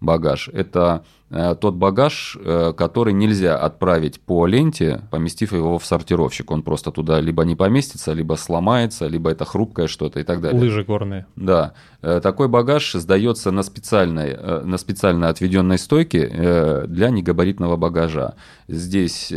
[0.00, 0.48] багаж.
[0.48, 6.50] Это Э, тот багаж, э, который нельзя отправить по ленте, поместив его в сортировщик.
[6.50, 10.58] Он просто туда либо не поместится, либо сломается, либо это хрупкое что-то и так далее.
[10.58, 11.26] Лыжи горные.
[11.36, 11.74] Да.
[12.00, 16.28] Э, такой багаж сдается на специальной, на специально отведенной стойке
[16.86, 18.34] для негабаритного багажа.
[18.68, 19.32] Здесь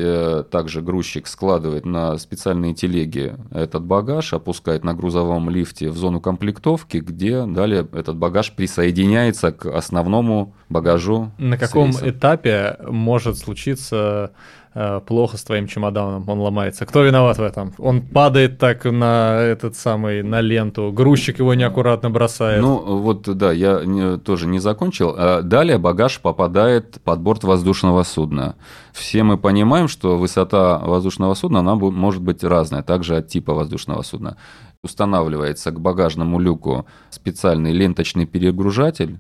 [0.52, 6.98] также грузчик складывает на специальные телеги этот багаж, опускает на грузовом лифте в зону комплектовки,
[6.98, 11.32] где далее этот багаж присоединяется к основному багажу.
[11.38, 14.32] На каком каком этапе может случиться
[14.74, 16.86] э, плохо с твоим чемоданом, он ломается.
[16.86, 17.74] Кто виноват в этом?
[17.78, 22.62] Он падает так на этот самый, на ленту, грузчик его неаккуратно бросает.
[22.62, 25.14] Ну, вот, да, я не, тоже не закончил.
[25.18, 28.56] А далее багаж попадает под борт воздушного судна.
[28.94, 34.02] Все мы понимаем, что высота воздушного судна, она может быть разная, также от типа воздушного
[34.02, 34.38] судна.
[34.84, 39.20] Устанавливается к багажному люку специальный ленточный перегружатель,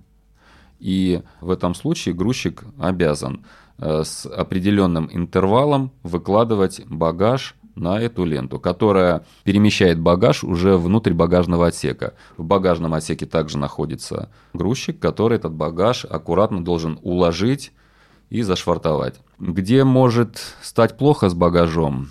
[0.79, 3.45] и в этом случае грузчик обязан
[3.77, 11.67] э, с определенным интервалом выкладывать багаж на эту ленту, которая перемещает багаж уже внутрь багажного
[11.67, 12.15] отсека.
[12.37, 17.71] В багажном отсеке также находится грузчик, который этот багаж аккуратно должен уложить
[18.31, 19.19] и зашвартовать.
[19.37, 22.09] Где может стать плохо с багажом?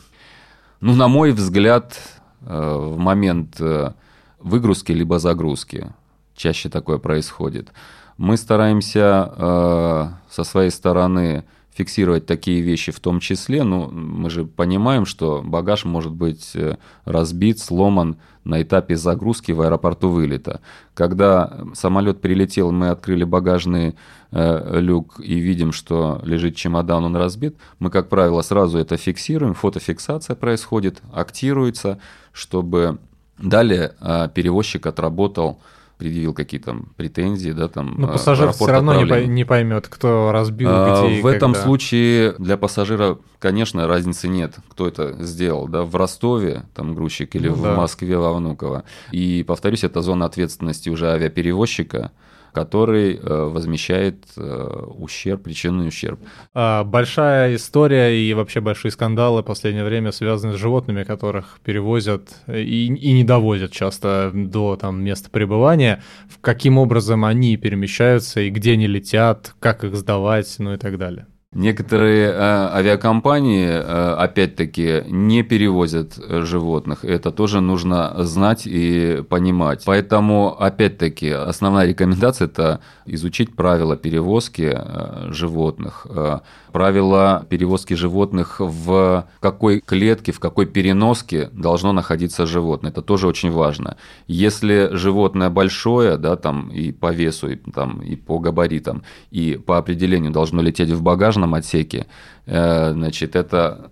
[0.80, 1.98] Ну, на мой взгляд,
[2.40, 3.92] в момент э,
[4.38, 5.92] выгрузки либо загрузки
[6.34, 7.72] чаще такое происходит.
[8.16, 13.62] Мы стараемся э, со своей стороны фиксировать такие вещи в том числе.
[13.62, 19.60] Ну, мы же понимаем, что багаж может быть э, разбит, сломан на этапе загрузки в
[19.60, 20.60] аэропорту вылета.
[20.94, 23.94] Когда самолет прилетел, мы открыли багажный
[24.32, 29.54] э, люк и видим, что лежит чемодан, он разбит, мы, как правило, сразу это фиксируем,
[29.54, 32.00] фотофиксация происходит, актируется,
[32.32, 32.98] чтобы
[33.38, 35.60] далее э, перевозчик отработал
[36.00, 37.94] предъявил какие-то претензии, да, там.
[37.98, 42.56] Но пассажир все равно не, не поймет, кто разбил, а, где В этом случае для
[42.56, 47.62] пассажира, конечно, разницы нет, кто это сделал, да, в Ростове, там, грузчик, или ну, в
[47.62, 47.74] да.
[47.74, 48.84] Москве, во Внуково.
[49.12, 52.12] И, повторюсь, это зона ответственности уже авиаперевозчика,
[52.52, 56.20] который э, возмещает э, ущерб, причинный ущерб.
[56.54, 62.30] А, большая история и вообще большие скандалы в последнее время связаны с животными, которых перевозят
[62.46, 66.02] и, и не довозят часто до там, места пребывания.
[66.40, 71.26] Каким образом они перемещаются и где они летят, как их сдавать, ну и так далее.
[71.52, 77.04] Некоторые э, авиакомпании, э, опять-таки, не перевозят животных.
[77.04, 79.82] Это тоже нужно знать и понимать.
[79.84, 86.38] Поэтому, опять-таки, основная рекомендация– это изучить правила перевозки э, животных, э,
[86.70, 92.92] правила перевозки животных в какой клетке, в какой переноске должно находиться животное.
[92.92, 93.96] Это тоже очень важно.
[94.28, 99.78] Если животное большое, да, там и по весу, и, там, и по габаритам, и по
[99.78, 101.02] определению должно лететь в
[101.40, 102.06] багажном отсеке,
[102.46, 103.90] э, значит, это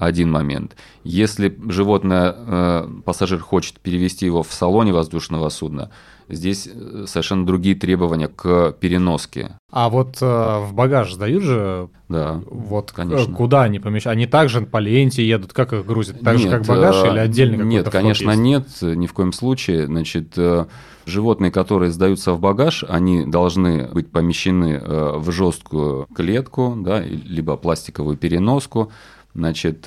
[0.00, 0.76] один момент.
[1.04, 5.90] Если животное, пассажир хочет перевести его в салоне воздушного судна,
[6.28, 9.58] Здесь э, совершенно другие требования к переноске.
[9.70, 11.88] А вот э, в багаж сдают же?
[12.08, 13.34] Да, вот конечно.
[13.34, 14.16] Куда они помещают?
[14.16, 15.52] Они также по ленте едут?
[15.52, 16.20] Как их грузят?
[16.20, 18.42] Так нет, же, как багаж э, или отдельно Нет, конечно, есть?
[18.42, 19.86] нет, ни в коем случае.
[19.86, 20.64] Значит, э,
[21.04, 28.16] животные, которые сдаются в багаж, они должны быть помещены в жесткую клетку, да, либо пластиковую
[28.16, 28.90] переноску.
[29.34, 29.86] Значит,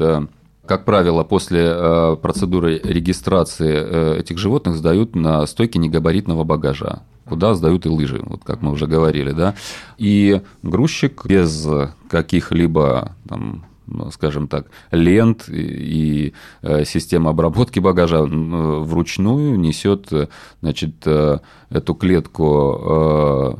[0.67, 7.55] как правило, после э, процедуры регистрации э, этих животных сдают на стойки негабаритного багажа куда
[7.55, 9.53] сдают и лыжи, вот как мы уже говорили, да.
[9.97, 11.67] И грузчик без
[12.09, 20.07] каких-либо там, ну, скажем так, лент и э, система обработки багажа вручную несет,
[20.61, 23.59] значит, эту клетку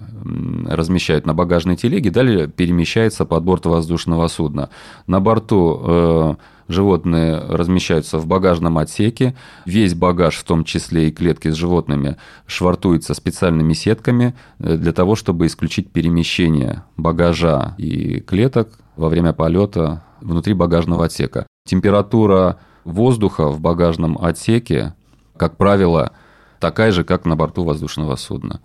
[0.65, 4.69] размещает на багажной телеге, далее перемещается под борт воздушного судна.
[5.07, 6.37] На борту
[6.67, 13.13] животные размещаются в багажном отсеке, весь багаж, в том числе и клетки с животными, швартуется
[13.13, 20.53] специальными сетками э, для того, чтобы исключить перемещение багажа и клеток во время полета внутри
[20.53, 21.47] багажного отсека.
[21.65, 24.95] Температура воздуха в багажном отсеке,
[25.35, 26.11] как правило,
[26.59, 28.61] такая же, как на борту воздушного судна.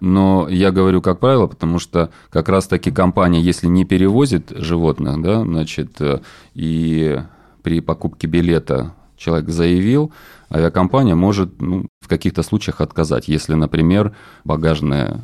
[0.00, 5.42] Но я говорю как правило, потому что как раз-таки компания, если не перевозит животных, да,
[5.42, 6.20] значит, э,
[6.54, 7.20] и
[7.66, 10.12] при покупке билета человек заявил,
[10.54, 15.22] авиакомпания может ну, в каких-то случаях отказать, если, например, багажное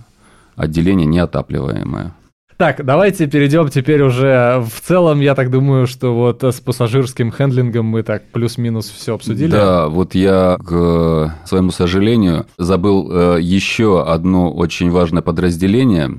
[0.57, 2.14] отделение неотапливаемое.
[2.57, 7.87] Так, давайте перейдем теперь уже в целом, я так думаю, что вот с пассажирским хендлингом
[7.87, 9.52] мы так плюс-минус все обсудили.
[9.52, 16.18] Да, вот я, к своему сожалению, забыл э, еще одно очень важное подразделение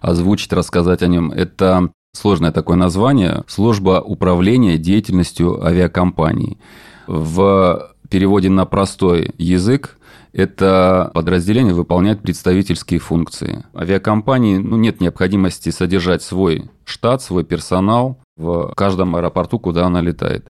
[0.00, 1.32] озвучить, рассказать о нем.
[1.32, 6.58] Это сложное такое название, служба управления деятельностью авиакомпаний.
[7.06, 9.98] В переводе на простой язык
[10.32, 13.64] это подразделение выполняет представительские функции.
[13.74, 20.46] Авиакомпании ну, нет необходимости содержать свой штат, свой персонал в каждом аэропорту, куда она летает.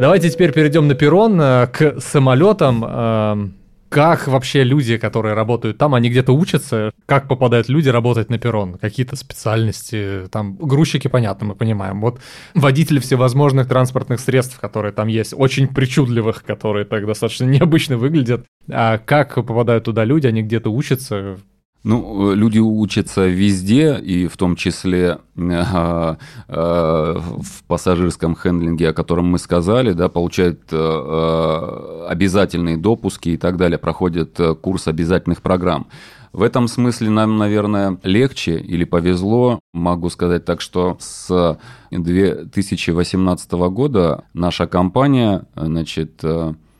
[0.00, 3.54] Давайте теперь перейдем на перрон э, к самолетам.
[3.88, 6.92] Как вообще люди, которые работают там, они где-то учатся?
[7.06, 8.74] Как попадают люди работать на перрон?
[8.74, 10.26] Какие-то специальности?
[10.30, 12.00] Там грузчики, понятно, мы понимаем.
[12.00, 12.20] Вот
[12.54, 18.44] водители всевозможных транспортных средств, которые там есть, очень причудливых, которые так достаточно необычно выглядят.
[18.68, 20.26] А как попадают туда люди?
[20.26, 21.38] Они где-то учатся?
[21.88, 26.16] Ну, люди учатся везде, и в том числе э, э,
[26.48, 33.78] в пассажирском хендлинге, о котором мы сказали, да, получают э, обязательные допуски и так далее,
[33.78, 35.86] проходят курс обязательных программ.
[36.32, 39.60] В этом смысле нам, наверное, легче или повезло.
[39.72, 41.56] Могу сказать так, что с
[41.92, 46.20] 2018 года наша компания, значит,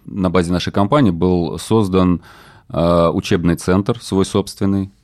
[0.05, 2.23] на базе нашей компании был создан
[2.69, 4.96] учебный центр свой собственный, Э,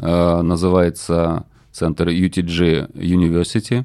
[0.00, 3.84] называется центр UTG University.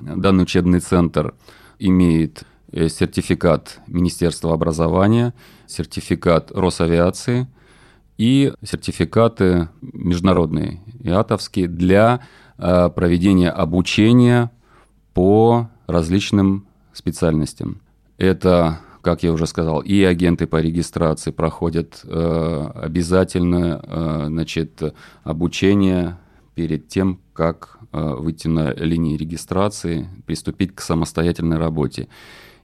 [0.00, 1.34] Данный учебный центр
[1.78, 5.34] имеет э, сертификат Министерства образования,
[5.66, 7.48] сертификат Росавиации
[8.16, 12.20] и сертификаты международные, ИАТовские, для
[12.56, 14.50] э, проведения обучения
[15.14, 17.80] по различным специальностям.
[18.18, 24.82] Это, как я уже сказал, и агенты по регистрации проходят э, обязательно э, значит,
[25.24, 26.18] обучение
[26.54, 32.08] перед тем, как э, выйти на линии регистрации, приступить к самостоятельной работе.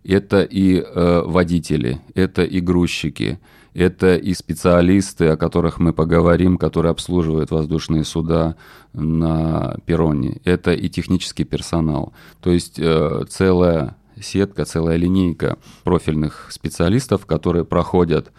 [0.02, 3.38] Это и э, водители, это и грузчики,
[3.72, 8.56] это и специалисты, о которых мы поговорим, которые обслуживают воздушные суда
[8.92, 10.40] на перроне.
[10.44, 12.12] Это и технический персонал.
[12.40, 18.32] То есть э, целая сетка, целая линейка профильных специалистов, которые проходят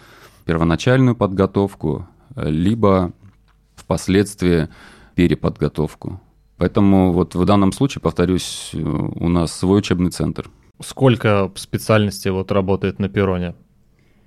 [0.45, 3.13] первоначальную подготовку, либо
[3.75, 4.69] впоследствии
[5.15, 6.21] переподготовку.
[6.57, 10.49] Поэтому вот в данном случае, повторюсь, у нас свой учебный центр.
[10.81, 13.55] Сколько специальностей вот работает на перроне?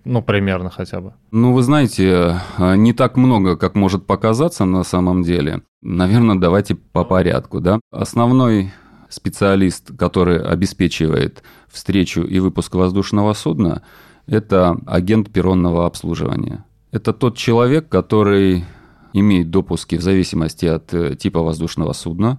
[0.05, 1.13] Ну, примерно хотя бы.
[1.31, 5.63] Ну, вы знаете, не так много, как может показаться на самом деле.
[5.83, 7.81] Наверное, давайте по порядку, да.
[7.91, 8.73] Основной
[9.09, 13.83] специалист, который обеспечивает встречу и выпуск воздушного судна,
[14.27, 16.65] это агент перронного обслуживания.
[16.91, 18.65] Это тот человек, который
[19.13, 22.39] имеет допуски в зависимости от э, типа воздушного судна,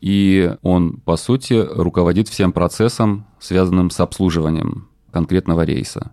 [0.00, 6.12] и он, по сути, руководит всем процессом, связанным с обслуживанием конкретного рейса.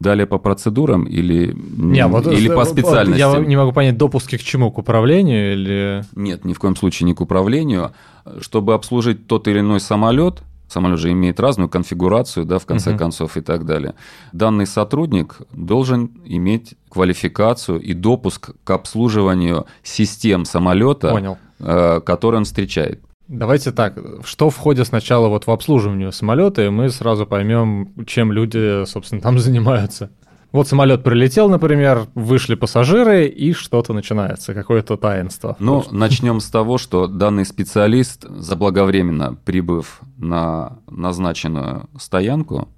[0.00, 3.42] Далее по процедурам или, не, вот, или по специальностям?
[3.42, 4.72] Я не могу понять, допуски к чему?
[4.72, 6.04] К управлению или...
[6.16, 7.92] Нет, ни в коем случае не к управлению.
[8.40, 12.98] Чтобы обслужить тот или иной самолет, самолет же имеет разную конфигурацию, да, в конце uh-huh.
[12.98, 13.94] концов и так далее.
[14.32, 21.38] Данный сотрудник должен иметь квалификацию и допуск к обслуживанию систем самолета, Понял.
[21.58, 23.02] Э, который он встречает.
[23.30, 28.84] Давайте так, что входит сначала вот в обслуживание самолета, и мы сразу поймем, чем люди,
[28.86, 30.10] собственно, там занимаются.
[30.50, 35.54] Вот самолет прилетел, например, вышли пассажиры, и что-то начинается, какое-то таинство.
[35.60, 42.68] Ну, начнем с того, что данный специалист, заблаговременно прибыв на назначенную стоянку,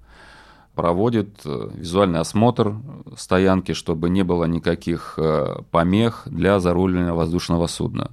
[0.75, 2.75] проводит э, визуальный осмотр
[3.17, 8.11] стоянки, чтобы не было никаких э, помех для заруливания воздушного судна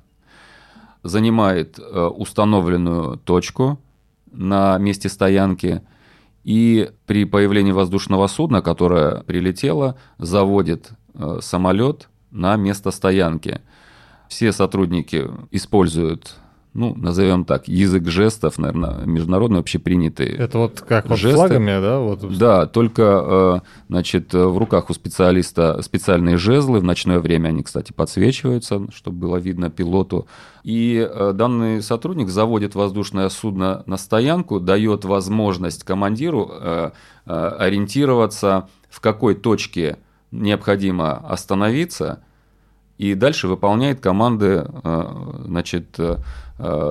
[1.03, 3.78] занимает э, установленную точку
[4.30, 5.82] на месте стоянки
[6.44, 13.61] и при появлении воздушного судна, которое прилетело, заводит э, самолет на место стоянки.
[14.28, 16.36] Все сотрудники используют
[16.73, 20.29] ну, назовем так, язык жестов, наверное, международно общепринятый.
[20.29, 21.37] Это вот как вот жесты.
[21.37, 21.99] флагами, да?
[21.99, 22.39] Вот.
[22.39, 27.93] Да, только, э, значит, в руках у специалиста специальные жезлы, в ночное время они, кстати,
[27.93, 30.29] подсвечиваются, чтобы было видно пилоту.
[30.62, 36.91] И э, данный сотрудник заводит воздушное судно на стоянку, дает возможность командиру э,
[37.25, 39.99] ориентироваться, в какой точке
[40.31, 42.23] необходимо остановиться,
[42.99, 44.66] и дальше выполняет команды,
[45.47, 45.99] значит,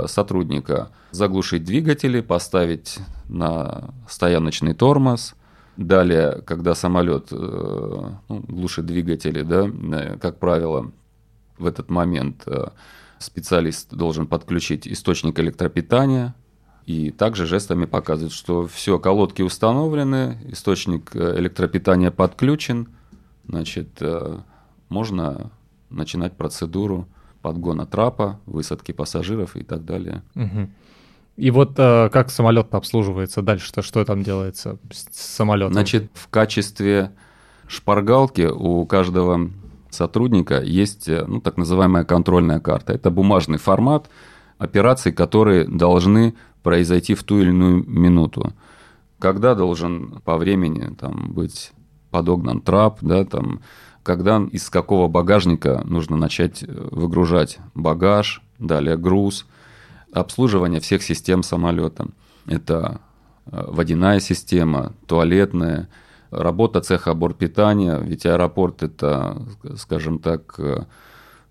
[0.08, 5.36] сотрудника заглушить двигатели, поставить на стояночный тормоз.
[5.78, 7.36] Далее, когда самолет э,
[8.28, 10.92] ну, глушит двигатели, да, э, как правило,
[11.58, 12.46] в этот момент
[13.18, 16.36] специалист должен подключить источник электропитания,
[16.86, 22.90] и также жестами показывает, что все, колодки установлены, источник электропитания подключен,
[23.46, 24.02] значит,
[24.88, 25.52] можно
[25.90, 27.08] начинать процедуру
[27.42, 30.24] подгона трапа, высадки пассажиров и так далее.
[30.36, 30.70] Угу.
[31.38, 35.74] И вот э, как самолет обслуживается дальше-то, что там делается с самолетом?
[35.74, 37.12] Значит, в качестве
[37.68, 39.50] шпаргалки у каждого
[39.90, 42.94] сотрудника есть э, ну, так называемая контрольная карта.
[42.94, 44.10] Это бумажный формат
[44.58, 48.54] операций, которые должны произойти в ту или иную минуту.
[49.18, 51.72] Когда должен по времени там, быть
[52.10, 53.62] подогнан трап, да, там,
[54.04, 59.46] когда из какого багажника нужно начать э, выгружать багаж, далее груз,
[60.12, 62.08] обслуживание всех систем самолета.
[62.48, 63.02] Это
[63.46, 65.90] э, водяная система, туалетная,
[66.32, 69.46] работа цеха бортпитания, ведь аэропорт это,
[69.78, 70.86] скажем так, э,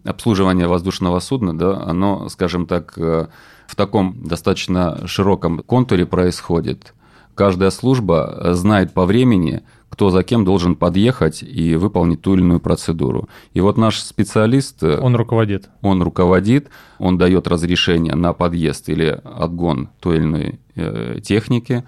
[0.05, 6.95] обслуживание воздушного судна, да, оно, скажем так, в таком достаточно широком контуре происходит.
[7.35, 12.61] Каждая служба знает по времени, кто за кем должен подъехать и выполнить ту или иную
[12.61, 13.29] процедуру.
[13.53, 14.83] И вот наш специалист...
[14.83, 15.69] Э, он руководит.
[15.83, 16.69] Он руководит,
[16.99, 21.85] он дает разрешение на подъезд или отгон той или иной э, техники.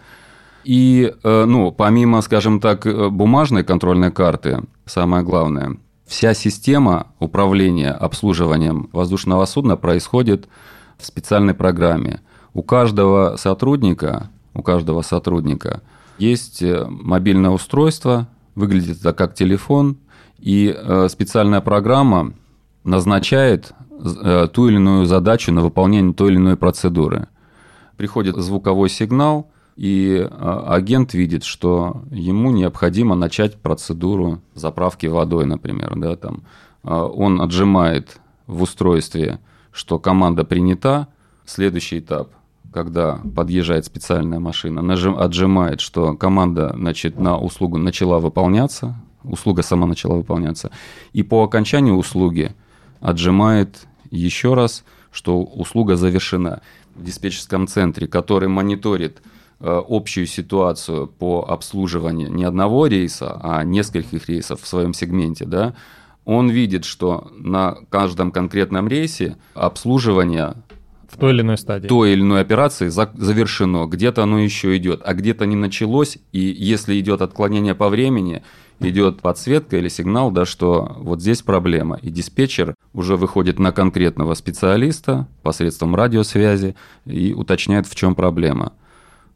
[0.64, 5.76] И, э, ну, помимо, скажем так, бумажной контрольной карты, самое главное,
[6.06, 10.48] вся система управления обслуживанием воздушного судна происходит
[10.98, 12.20] в специальной программе.
[12.54, 15.82] У каждого сотрудника, у каждого сотрудника–
[16.20, 19.96] есть э, мобильное устройство, выглядит это как телефон,
[20.38, 22.32] И э, специальная программа
[22.84, 23.72] назначает
[24.22, 27.28] э, ту или иную задачу на выполнение той или иной процедуры.
[27.96, 30.28] Приходит звуковой сигнал, и
[30.66, 35.94] агент видит, что ему необходимо начать процедуру заправки водой, например.
[35.96, 36.42] Да, там.
[36.82, 39.38] Он отжимает в устройстве,
[39.72, 41.06] что команда принята,
[41.46, 42.30] следующий этап
[42.72, 48.94] когда подъезжает специальная машина, нажим, отжимает, что команда значит, на услугу начала выполняться,
[49.24, 50.70] услуга сама начала выполняться,
[51.12, 52.54] и по окончанию услуги
[53.00, 56.60] отжимает еще раз, что услуга завершена.
[56.94, 59.22] В диспетчерском центре, который мониторит
[59.60, 65.74] э, общую ситуацию по обслуживанию не одного рейса, а нескольких рейсов в своем сегменте, да,
[66.24, 70.56] он видит, что на каждом конкретном рейсе обслуживание
[71.10, 71.88] в той или иной стадии.
[71.88, 73.86] Той или иной операции завершено.
[73.86, 76.18] Где-то оно еще идет, а где-то не началось.
[76.32, 78.42] И если идет отклонение по времени,
[78.78, 81.98] идет подсветка или сигнал, да, что вот здесь проблема.
[82.00, 88.72] И диспетчер уже выходит на конкретного специалиста посредством радиосвязи и уточняет, в чем проблема.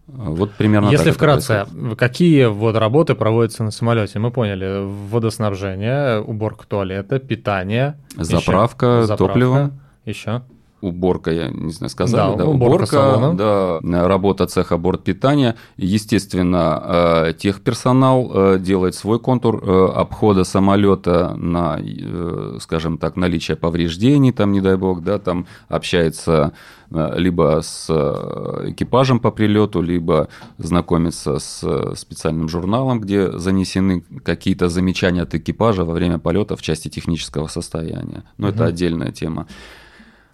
[0.07, 1.67] Вот примерно Если вкратце,
[1.97, 4.19] какие вот работы проводятся на самолете?
[4.19, 9.81] Мы поняли, водоснабжение, уборка туалета, питание, заправка, еще, заправка топливом.
[10.05, 10.43] Еще
[10.85, 15.57] уборка, я не знаю, сказали, да, да уборка, уборка да, работа цеха бортпитания.
[15.77, 16.83] Естественно,
[17.29, 21.81] э, техперсонал э, делает свой контур э, обхода самолета на,
[22.61, 26.53] скажем так, наличие повреждений, там, не дай бог, да, там общается
[26.91, 30.29] либо с экипажем по прилету, либо
[30.59, 36.89] знакомится с специальным журналом, где занесены какие-то замечания от экипажа во время полета в части
[36.89, 38.23] технического состояния.
[38.39, 38.55] Но угу.
[38.55, 39.49] это отдельная тема.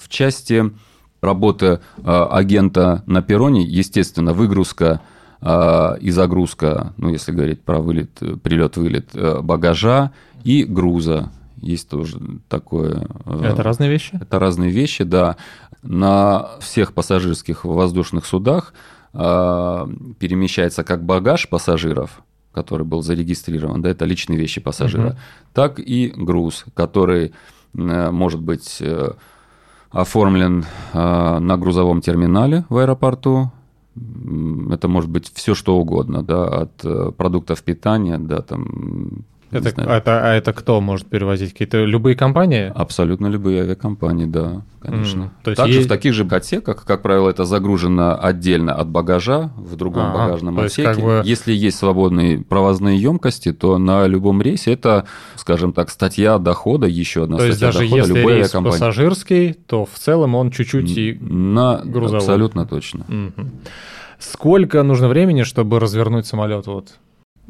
[0.01, 0.73] В части
[1.21, 5.03] работы э, агента на перроне, естественно, выгрузка
[5.43, 11.31] э, и загрузка, ну, если говорить про вылет, прилет-вылет э, багажа и груза.
[11.59, 13.07] Есть тоже такое.
[13.27, 14.19] Это разные вещи?
[14.19, 15.37] Это разные вещи, да.
[15.83, 18.73] На всех пассажирских воздушных судах
[19.13, 22.23] перемещается как багаж пассажиров,
[22.53, 25.17] который был зарегистрирован, да, это личные вещи пассажира, угу.
[25.53, 27.33] так и груз, который
[27.75, 28.81] может быть
[29.91, 33.51] оформлен э, на грузовом терминале в аэропорту.
[34.71, 40.25] Это может быть все что угодно, да, от э, продуктов питания до там это, это,
[40.25, 41.53] а это кто может перевозить?
[41.53, 42.73] Какие-то любые компании?
[42.75, 45.23] Абсолютно любые авиакомпании, да, конечно.
[45.23, 45.87] Mm, то есть Также есть...
[45.87, 50.59] в таких же отсеках, как правило, это загружено отдельно от багажа в другом ага, багажном
[50.61, 50.85] отсеке.
[50.85, 51.23] Как бы...
[51.25, 57.25] Если есть свободные провозные емкости, то на любом рейсе это, скажем так, статья дохода, еще
[57.25, 61.19] одна то статья есть даже дохода если рейс пассажирский, то в целом он чуть-чуть и
[61.21, 61.81] на...
[61.85, 62.19] грузовой.
[62.19, 63.05] Абсолютно точно.
[63.09, 63.49] Угу.
[64.19, 66.99] Сколько нужно времени, чтобы развернуть самолет вот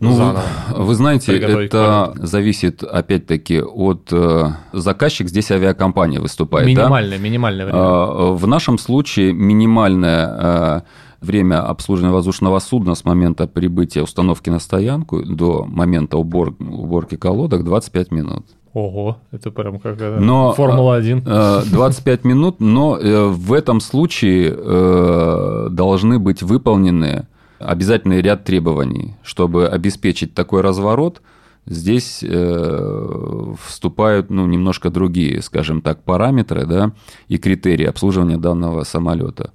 [0.01, 0.43] ну, заново.
[0.77, 6.67] Вы знаете, это зависит опять-таки от э, заказчик, здесь авиакомпания выступает.
[6.67, 7.25] Минимальное, да?
[7.25, 7.79] минимальное время.
[7.79, 10.81] А, в нашем случае минимальное э,
[11.21, 17.63] время обслуживания воздушного судна с момента прибытия установки на стоянку до момента убор, уборки колодок
[17.63, 18.47] 25 минут.
[18.73, 21.71] Ого, это прям как но, Формула-1.
[21.71, 27.27] 25 э, минут, но в этом случае должны быть выполнены
[27.61, 29.15] обязательный ряд требований.
[29.23, 31.23] Чтобы обеспечить такой разворот,
[31.67, 36.93] здесь э, вступают ну, немножко другие, скажем так, параметры да,
[37.29, 39.53] и критерии обслуживания данного самолета.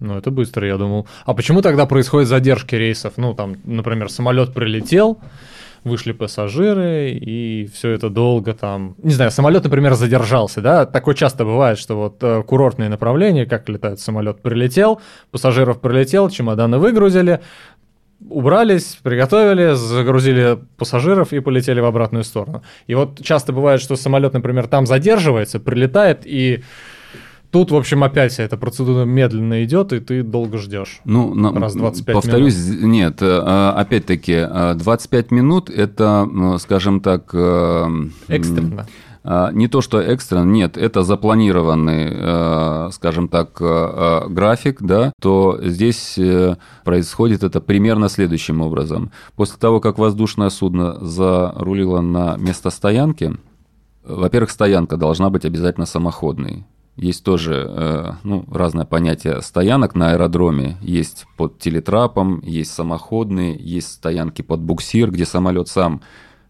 [0.00, 1.06] Ну, это быстро, я думал.
[1.26, 3.14] А почему тогда происходят задержки рейсов?
[3.16, 5.18] Ну, там, например, самолет прилетел,
[5.86, 8.96] вышли пассажиры, и все это долго там...
[9.02, 10.84] Не знаю, самолет, например, задержался, да?
[10.84, 16.78] Такое часто бывает, что вот э, курортные направления, как летает самолет, прилетел, пассажиров прилетел, чемоданы
[16.78, 17.40] выгрузили,
[18.28, 22.62] убрались, приготовили, загрузили пассажиров и полетели в обратную сторону.
[22.88, 26.64] И вот часто бывает, что самолет, например, там задерживается, прилетает и
[27.50, 31.00] Тут, в общем, опять эта процедура медленно идет, и ты долго ждешь.
[31.04, 32.82] Ну, на, раз 25 повторюсь, минут.
[32.82, 36.28] нет, э, опять-таки, 25 э, минут это,
[36.58, 37.30] скажем так...
[37.32, 37.86] Э,
[38.28, 38.86] Экстренно.
[39.52, 46.16] Не то, что экстренно, нет, это запланированный, скажем так, график, да, то здесь
[46.84, 49.10] происходит это примерно следующим образом.
[49.34, 53.34] После того, как воздушное судно зарулило на место стоянки,
[54.04, 56.64] во-первых, стоянка должна быть обязательно самоходной.
[56.96, 60.78] Есть тоже э, ну, разное понятие стоянок на аэродроме.
[60.80, 66.00] Есть под телетрапом, есть самоходные, есть стоянки под буксир, где самолет сам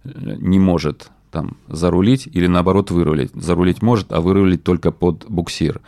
[0.04, 3.32] э, не может там зарулить или наоборот вырулить.
[3.34, 5.80] Зарулить может, а вырулить только под буксир.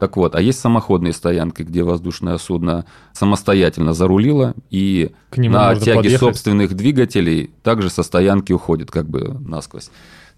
[0.00, 6.18] Так вот, а есть самоходные стоянки, где воздушное судно самостоятельно зарулило и на тяге подъехать.
[6.18, 9.90] собственных двигателей также со стоянки уходит как бы насквозь.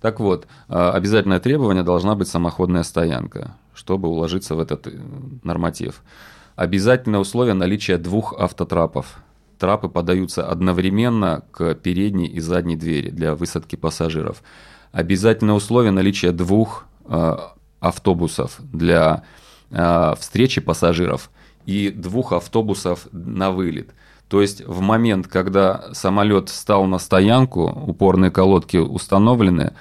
[0.05, 4.90] Так вот, а, обязательное требование должна быть самоходная стоянка, чтобы уложиться в этот э,
[5.42, 6.02] норматив.
[6.57, 9.22] Обязательное условие наличия двух автотрапов.
[9.59, 14.42] Трапы подаются одновременно к передней и задней двери для высадки пассажиров.
[14.92, 17.36] Обязательное условие наличия двух э,
[17.80, 19.24] автобусов для
[19.70, 21.30] э, встречи пассажиров
[21.64, 23.94] и двух автобусов на вылет.
[24.29, 29.75] То есть в момент, когда самолет встал на стоянку, упорные колодки установлены,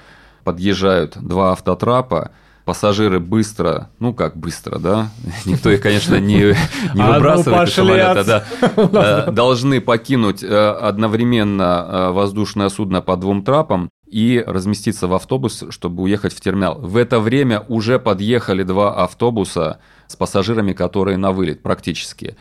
[0.44, 2.30] подъезжают два автотрапа,
[2.64, 5.08] пассажиры быстро, ну как быстро, да,
[5.44, 6.38] никто их, конечно, не,
[6.94, 8.44] не ну, выбрасывает из самолета, да,
[9.28, 15.64] э, должны покинуть э, одновременно э, воздушное судно по двум трапам и разместиться в автобус,
[15.70, 16.78] чтобы уехать в терминал.
[16.78, 22.36] В это время уже подъехали два автобуса с пассажирами, которые на вылет практически.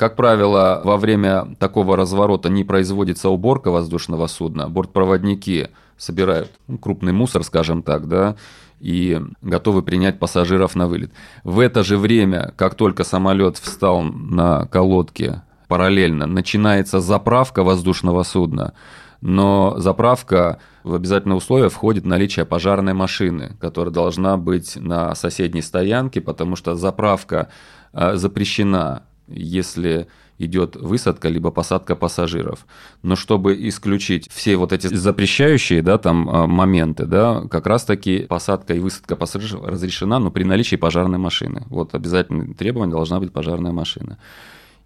[0.00, 4.66] Как правило, во время такого разворота не производится уборка воздушного судна.
[4.66, 8.36] Бортпроводники собирают крупный мусор, скажем так, да,
[8.80, 11.12] и готовы принять пассажиров на вылет.
[11.44, 18.72] В это же время, как только самолет встал на колодке, параллельно начинается заправка воздушного судна,
[19.20, 26.22] но заправка в обязательное условие входит наличие пожарной машины, которая должна быть на соседней стоянке,
[26.22, 27.50] потому что заправка
[27.92, 30.08] э, запрещена, если
[30.38, 32.66] идет высадка либо посадка пассажиров.
[33.02, 38.74] Но чтобы исключить все вот эти запрещающие да, там, а, моменты, да, как раз-таки посадка
[38.74, 41.64] и высадка пассажиров разрешена, но при наличии пожарной машины.
[41.68, 44.18] Вот обязательное требование должна быть пожарная машина.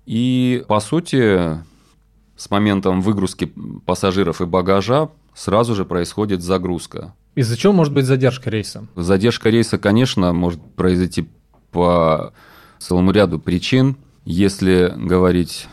[0.07, 1.59] И, по сути,
[2.37, 3.53] с моментом выгрузки
[3.87, 7.15] пассажиров и багажа сразу же происходит загрузка.
[7.37, 8.87] Из-за чего может быть задержка рейса?
[8.97, 11.29] Задержка рейса, конечно, может произойти
[11.71, 12.33] по
[12.79, 13.97] целому ряду причин.
[14.25, 15.67] Если говорить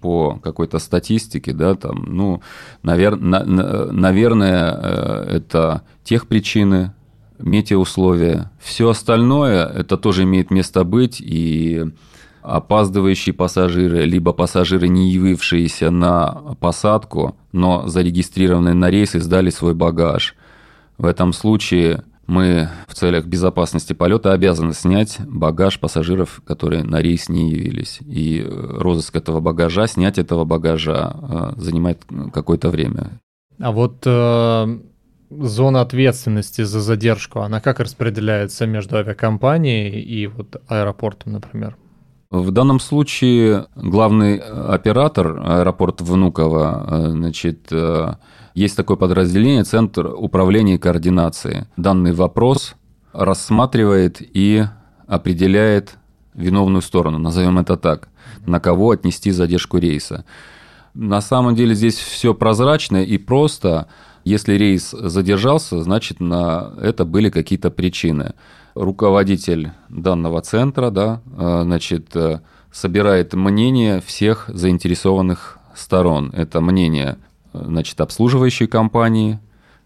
[0.00, 2.42] по какой-то статистике, да, там, ну,
[2.82, 6.92] навер, на, на, наверное, э, это тех причины,
[7.38, 8.50] метеоусловия.
[8.60, 11.84] Все остальное, это тоже имеет место быть, и
[12.42, 19.74] опаздывающие пассажиры, либо пассажиры, не явившиеся на посадку, но зарегистрированные на рейс и сдали свой
[19.74, 20.34] багаж.
[20.96, 27.28] В этом случае мы в целях безопасности полета обязаны снять багаж пассажиров, которые на рейс
[27.28, 27.98] не явились.
[28.06, 31.12] И э, розыск этого багажа, снять этого багажа
[31.56, 33.20] э, занимает какое-то время.
[33.58, 34.78] А вот э,
[35.30, 41.76] зона ответственности за задержку, она как распределяется между авиакомпанией и вот аэропортом, например?
[42.30, 47.72] В данном случае главный оператор аэропорт Внуково, э, значит,
[48.60, 51.66] есть такое подразделение Центр управления и координации.
[51.78, 52.74] Данный вопрос
[53.14, 54.66] рассматривает и
[55.06, 55.96] определяет
[56.34, 58.08] виновную сторону, назовем это так,
[58.46, 60.26] на кого отнести задержку рейса.
[60.92, 63.86] На самом деле здесь все прозрачно и просто.
[64.24, 68.34] Если рейс задержался, значит, на это были какие-то причины.
[68.74, 72.40] Руководитель данного центра, да, э, значит, э,
[72.70, 76.30] собирает мнение всех заинтересованных сторон.
[76.34, 77.16] Это мнение
[77.52, 79.38] значит, обслуживающие компании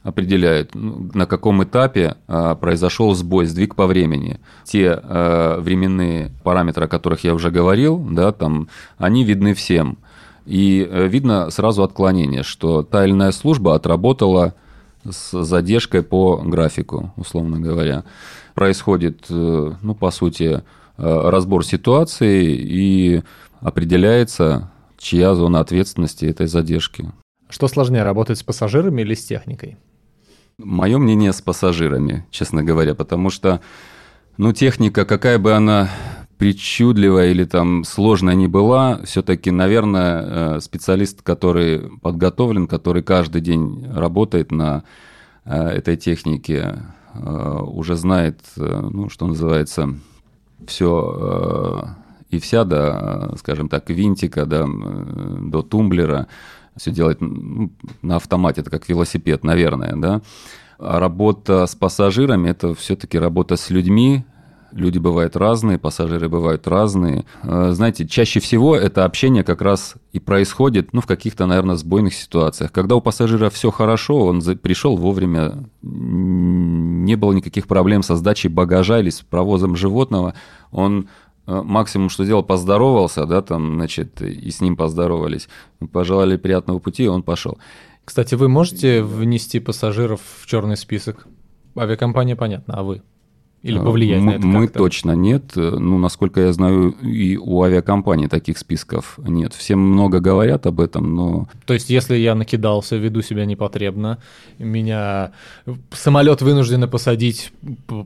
[0.02, 4.38] определяют, ну, на каком этапе а, произошел сбой, сдвиг по времени.
[4.64, 9.98] Те а, временные параметры, о которых я уже говорил, да, там, они видны всем.
[10.46, 14.54] И э, видно сразу отклонение, что та или иная служба отработала
[15.08, 18.04] с задержкой по графику, условно говоря.
[18.54, 20.62] Происходит, э, ну, по сути, э,
[20.98, 23.22] разбор ситуации и
[23.60, 27.10] определяется, чья зона ответственности этой задержки.
[27.54, 29.76] Что сложнее, работать с пассажирами или с техникой?
[30.58, 33.60] Мое мнение с пассажирами, честно говоря, потому что,
[34.38, 35.88] ну, техника, какая бы она
[36.36, 43.86] причудливая или там сложная не была, все-таки, наверное, э, специалист, который подготовлен, который каждый день
[43.88, 44.82] работает на
[45.44, 46.82] э, этой технике,
[47.14, 49.94] э, уже знает, ну, что называется,
[50.66, 51.94] все
[52.30, 56.26] и вся, да, скажем так, винтика, да, до тумблера,
[56.76, 57.70] все делать ну,
[58.02, 60.22] на автомате, это как велосипед, наверное, да.
[60.78, 64.24] А работа с пассажирами– это все-таки работа с людьми,
[64.74, 67.24] люди бывают разные, пассажиры бывают разные.
[67.42, 72.14] А, знаете, чаще всего это общение как раз и происходит, ну, в каких-то, наверное, сбойных
[72.14, 72.72] ситуациях.
[72.72, 78.98] Когда у пассажира все хорошо, он пришел вовремя, не было никаких проблем со сдачей багажа
[78.98, 80.34] или с провозом животного,
[80.72, 85.48] он Э, максимум, что сделал, поздоровался, да, там, значит, и с ним поздоровались,
[85.92, 87.58] пожелали приятного пути, и он пошел.
[88.04, 91.26] Кстати, вы можете внести пассажиров в черный список?
[91.76, 93.02] Авиакомпания, понятно, а вы?
[93.64, 95.52] Или повлиять мы, на это Мы точно нет.
[95.56, 99.54] Ну, насколько я знаю, и у авиакомпаний таких списков нет.
[99.54, 101.48] Все много говорят об этом, но...
[101.64, 104.18] То есть, если я накидался, веду себя непотребно,
[104.58, 105.32] меня
[105.92, 107.52] самолет вынуждены посадить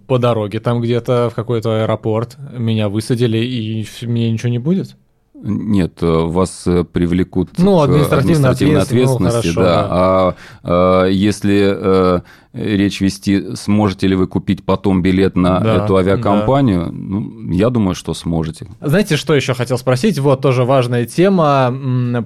[0.07, 4.95] по дороге там где-то в какой-то аэропорт, меня высадили, и мне ничего не будет?
[5.41, 9.87] Нет, э, вас э, привлекут Ну, административной административной ответственности, ну, хорошо, да.
[9.91, 10.35] А,
[10.65, 12.21] а если э,
[12.53, 17.95] речь вести, сможете ли вы купить потом билет на Да, эту авиакомпанию, ну, я думаю,
[17.95, 18.67] что сможете.
[18.81, 20.19] Знаете, что еще хотел спросить?
[20.19, 21.73] Вот тоже важная тема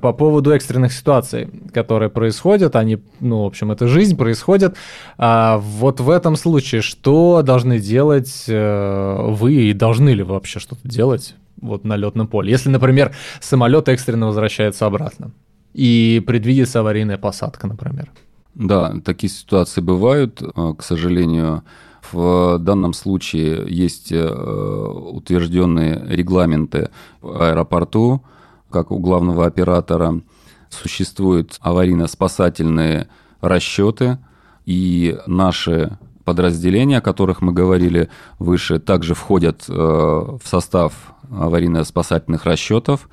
[0.00, 2.76] по поводу экстренных ситуаций, которые происходят.
[2.76, 4.76] Они, ну, в общем, это жизнь происходит.
[5.18, 10.58] А вот в этом случае что должны делать э, вы и должны ли вы вообще
[10.60, 12.50] что-то делать вот на летном поле?
[12.50, 15.32] Если, например, самолет экстренно возвращается обратно
[15.74, 18.10] и предвидится аварийная посадка, например.
[18.54, 20.42] Да, такие ситуации бывают.
[20.42, 21.62] Э, К сожалению,
[22.10, 26.90] в данном случае есть э, утвержденные регламенты
[27.20, 28.22] в аэропорту,
[28.70, 30.20] как у главного оператора.
[30.68, 33.08] Существуют аварийно-спасательные
[33.40, 34.18] расчеты,
[34.64, 38.08] и наши подразделения, о которых мы говорили
[38.38, 43.08] выше, также входят э, в состав аварийно-спасательных расчетов.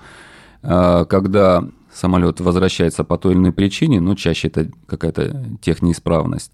[0.61, 6.51] Э, Когда самолет возвращается по той или иной причине, ну, чаще это какая-то технеисправность,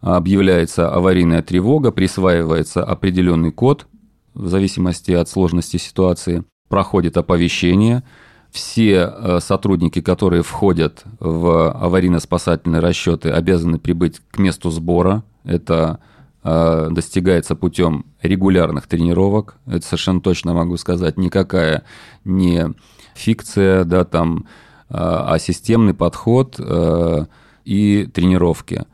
[0.00, 3.86] объявляется аварийная тревога, присваивается определенный код
[4.34, 8.02] в зависимости от сложности ситуации, проходит оповещение,
[8.50, 15.24] все э, сотрудники, которые входят в аварийно-спасательные расчеты, обязаны прибыть к месту сбора.
[15.44, 16.00] Это
[16.42, 19.56] э, достигается путем регулярных тренировок.
[19.66, 21.16] Это совершенно точно могу сказать.
[21.16, 21.84] Никакая
[22.24, 22.74] не
[23.14, 24.46] фикция, да, там,
[24.88, 27.26] э, а системный подход э,
[27.64, 28.84] и тренировки.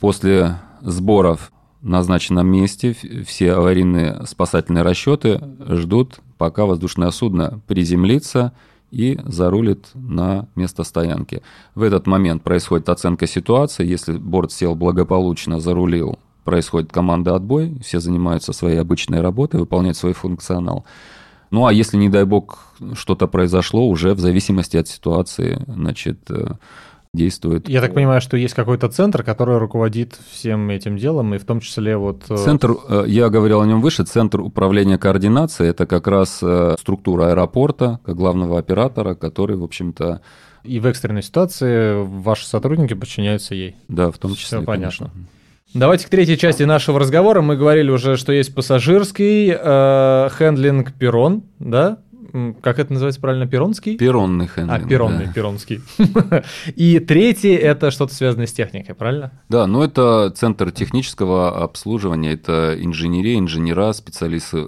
[0.00, 2.96] После сборов в назначенном месте
[3.26, 8.52] все аварийные спасательные расчеты ждут, пока воздушное судно приземлится
[8.90, 11.42] и зарулит на место стоянки.
[11.74, 13.86] В этот момент происходит оценка ситуации.
[13.86, 20.12] Если борт сел благополучно, зарулил, происходит команда отбой, все занимаются своей обычной работой, выполняют свой
[20.12, 20.84] функционал.
[21.50, 22.58] Ну а если, не дай бог,
[22.94, 26.54] что-то произошло, уже в зависимости от ситуации, значит, э,
[27.14, 27.68] действует.
[27.68, 31.60] Я так понимаю, что есть какой-то центр, который руководит всем этим делом, и в том
[31.60, 32.24] числе вот...
[32.28, 36.74] э, Центр, э, я говорил о нем выше, Центр управления координацией, это как раз э,
[36.78, 40.20] структура аэропорта, как главного оператора, который, в общем-то,
[40.64, 43.76] И в экстренной ситуации ваши сотрудники подчиняются ей.
[43.88, 45.06] да, в том числе, Всё понятно.
[45.06, 45.10] конечно.
[45.74, 47.42] Давайте к третьей части нашего разговора.
[47.42, 51.98] Мы говорили уже, что есть пассажирский э, хендлинг перрон, да?
[52.62, 53.46] Как это называется правильно?
[53.46, 53.96] Перронский?
[53.96, 54.88] Перронный А, хендлинг.
[54.88, 55.32] перронный, да.
[55.32, 55.80] перронский.
[56.74, 59.30] И третий это что-то связанное с техникой, правильно?
[59.48, 64.66] Да, ну это центр технического обслуживания, это инженерия, инженера, специалисты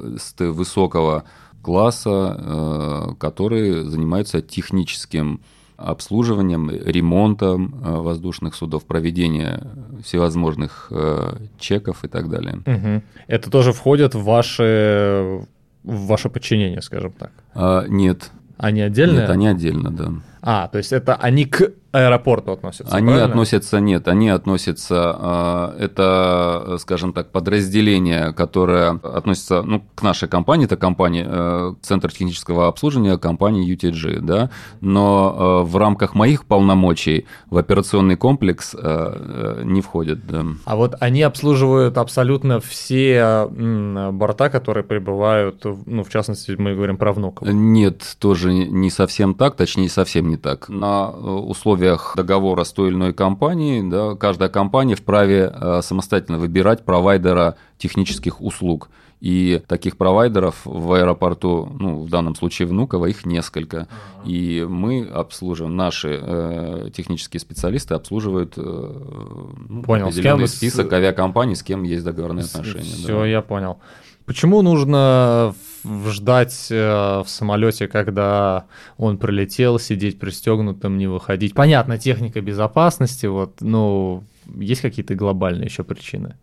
[0.53, 1.25] высокого
[1.62, 5.41] класса, э, которые занимаются техническим
[5.77, 9.62] обслуживанием, ремонтом э, воздушных судов, проведение
[10.05, 12.61] всевозможных э, чеков и так далее.
[12.64, 13.03] Мгм.
[13.27, 15.47] Это тоже входит в ваше,
[15.87, 17.30] в ваше подчинение, скажем так.
[17.55, 19.20] А, нет, Они отдельно?
[19.20, 20.12] нет, они отдельно, да.
[20.49, 23.28] А, то есть это они к аэропорту относятся, Они правильно?
[23.30, 30.66] относятся, нет, они относятся, э, это, скажем так, подразделение, которое относится ну, к нашей компании,
[30.66, 37.26] это компания, э, Центр технического обслуживания компании UTG, да, но э, в рамках моих полномочий
[37.51, 40.44] в операционный комплекс э, не входит, да.
[40.64, 47.12] А вот они обслуживают абсолютно все борта, которые прибывают, ну, в частности, мы говорим про
[47.12, 47.49] Внуково.
[47.49, 50.68] Нет, тоже не совсем так, точнее, совсем не так.
[50.68, 56.39] На э, условиях договора с той или иной компанией, да, каждая компания вправе э, самостоятельно
[56.39, 58.89] выбирать провайдера технических услуг.
[59.20, 63.89] И таких провайдеров в аэропорту, ну, в данном случае Внуково, их несколько.
[64.26, 68.61] И мы обслуживаем, наши э, технические специалисты обслуживают э,
[69.68, 72.82] ну, Понял, с определенный кем с- список авиакомпаний, с кем есть договорные отношения.
[72.82, 73.26] Все, да.
[73.26, 73.78] я понял.
[74.26, 75.76] Почему нужно в-
[76.07, 78.66] ждать э, в самолете, когда
[78.97, 81.55] он прилетел, сидеть пристегнутым, не выходить?
[81.55, 84.24] Понятно, техника безопасности, вот, но
[84.57, 86.37] есть какие-то глобальные еще причины?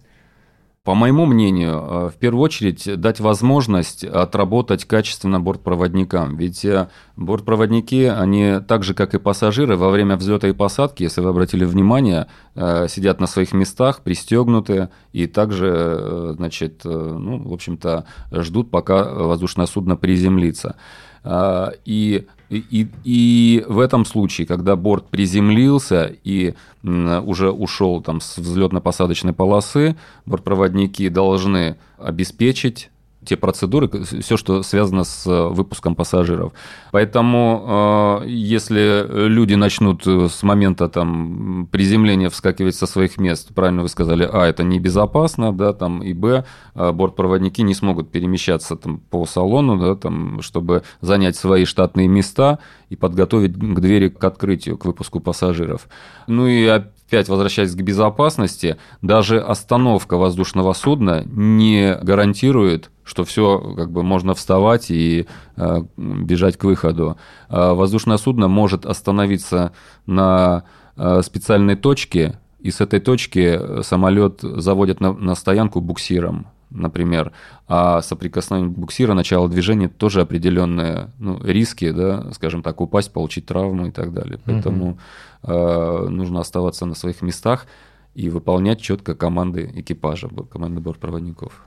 [0.84, 6.36] По моему мнению, э, в первую очередь дать возможность отработать качественно бортпроводникам.
[6.36, 11.22] Ведь э, бортпроводники, они так же, как и пассажиры, во время взлета и посадки, если
[11.22, 18.06] вы обратили внимание, э, сидят на своих местах, пристегнуты, и также, значит, ну, в общем-то,
[18.34, 20.76] ждут, пока воздушное судно приземлится.
[21.24, 22.28] А, И
[22.60, 29.96] И, и, в этом случае, когда борт приземлился и уже ушел там с взлетно-посадочной полосы,
[30.26, 32.90] бортпроводники должны обеспечить
[33.26, 36.54] те процедуры, все, что связано с э, выпуском пассажиров.
[36.92, 43.82] Поэтому, э, если люди начнут э, с момента там, приземления вскакивать со своих мест, правильно
[43.82, 46.46] вы сказали, а, это небезопасно, да, там, и б,
[46.76, 52.60] бортпроводники не смогут перемещаться там, по салону, да, там, чтобы занять свои штатные места
[52.90, 55.88] и подготовить к двери к открытию, к выпуску пассажиров.
[56.28, 56.66] Ну и
[57.14, 64.34] опять возвращаясь к безопасности, даже остановка воздушного судна не гарантирует, что все как бы можно
[64.34, 67.18] вставать и э, бежать к выходу.
[67.50, 69.74] Э, воздушное судно может остановиться
[70.06, 70.64] на
[70.96, 77.32] э, специальной точке, и с этой точки самолет заводят на, на стоянку буксиром например,
[77.68, 83.88] а соприкосновение буксира, начало движения тоже определенные ну, риски, да, скажем так, упасть, получить травму
[83.88, 84.40] и так далее.
[84.44, 84.98] Поэтому
[85.44, 87.68] э, нужно оставаться на своих местах
[88.16, 91.64] и выполнять четко команды экипажа, команды бортпроводников.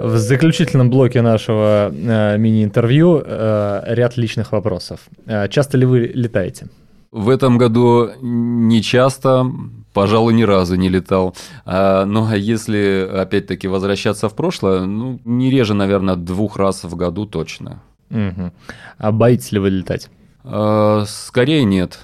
[0.00, 5.00] В заключительном блоке нашего э, мини-интервью э, ряд личных вопросов.
[5.26, 6.68] Э, часто ли вы летаете?
[7.12, 9.44] В этом году не часто,
[9.92, 11.36] пожалуй, ни разу не летал.
[11.66, 16.96] А, ну, а если, опять-таки, возвращаться в прошлое, ну, не реже, наверное, двух раз в
[16.96, 17.82] году точно.
[18.10, 18.52] Угу.
[18.98, 20.08] А боитесь ли вы летать?
[20.44, 21.98] А, скорее нет.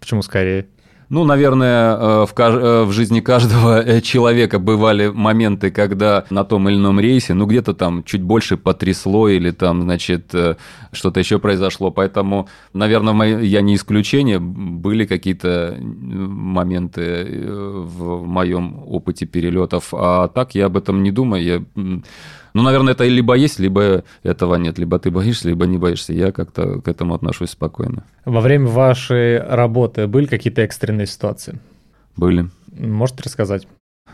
[0.00, 0.66] Почему скорее?
[1.14, 6.68] Ну, наверное, э, в, э, в жизни каждого э, человека бывали моменты, когда на том
[6.68, 10.34] или ином рейсе, ну, где-то там чуть больше потрясло или там, значит,
[10.92, 11.92] что-то еще произошло.
[11.92, 14.40] Поэтому, наверное, я не исключение.
[14.40, 19.94] Были какие-то моменты в моем опыте перелетов.
[19.94, 21.44] А так я об этом не думаю.
[21.44, 21.62] Я
[22.54, 24.78] ну, наверное, это либо есть, либо этого нет.
[24.78, 26.12] Либо ты боишься, либо не боишься.
[26.12, 28.04] Я как-то к этому отношусь спокойно.
[28.24, 31.58] Во время вашей работы были какие-то экстренные ситуации?
[32.16, 32.48] Были.
[32.72, 33.66] Можете рассказать?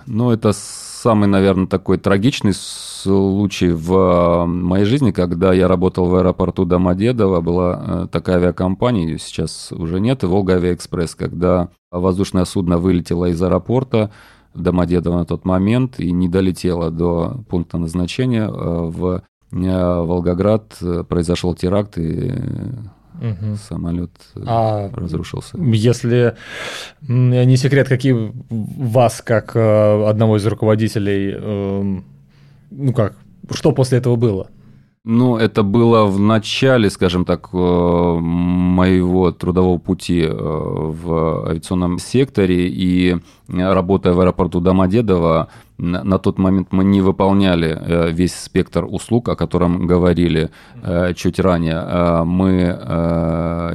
[0.07, 6.15] Ну, это самый, наверное, такой трагичный случай в э, моей жизни, когда я работал в
[6.15, 12.79] аэропорту Домодедово, была э, такая авиакомпания, ее сейчас уже нет, Волга Авиаэкспресс, когда воздушное судно
[12.79, 14.11] вылетело из аэропорта,
[14.55, 18.49] Домодедово на тот момент и не долетела до пункта назначения.
[18.49, 18.51] Э,
[18.89, 19.23] в
[19.53, 22.33] э, Волгоград э, произошел теракт и
[23.21, 23.57] угу.
[23.69, 24.11] самолет
[24.47, 25.57] а разрушился.
[25.59, 26.35] Если
[27.01, 32.05] не секрет, какие вас, как одного из руководителей, эм,
[32.71, 33.17] ну как,
[33.51, 34.49] что после этого было?
[35.13, 37.57] Ну, это было в начале, скажем так, э,
[38.21, 42.69] моего трудового пути э, в авиационном секторе.
[42.69, 43.17] И
[43.49, 45.49] работая в аэропорту Домодедово,
[45.79, 50.51] на тот момент мы не выполняли э, весь спектр услуг, о котором говорили
[51.17, 52.23] чуть ранее.
[52.25, 52.53] Мы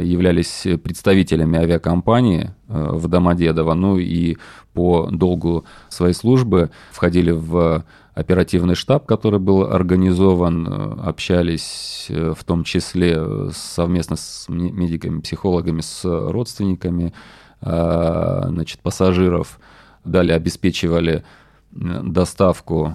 [0.02, 4.38] являлись представителями авиакомпании в Домодедово, ну и
[4.74, 7.84] по долгу своей службы входили в
[8.16, 15.20] оперативный штаб, который был организован, э, общались э, в том числе э, совместно с медиками,
[15.20, 17.14] психологами, с родственниками
[17.62, 19.60] значит, пассажиров.
[20.04, 21.24] Далее обеспечивали
[21.72, 22.94] доставку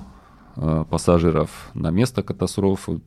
[0.91, 3.01] пассажиров на место катастрофы.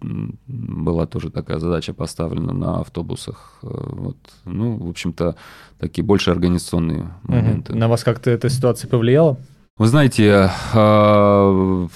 [0.47, 3.59] Была тоже такая задача поставлена на автобусах.
[3.61, 4.17] Вот.
[4.43, 5.35] Ну, в общем-то,
[5.79, 7.71] такие больше организационные моменты.
[7.71, 7.79] Угу.
[7.79, 9.37] На вас как-то эта ситуация повлияла?
[9.75, 11.87] Вы знаете, а,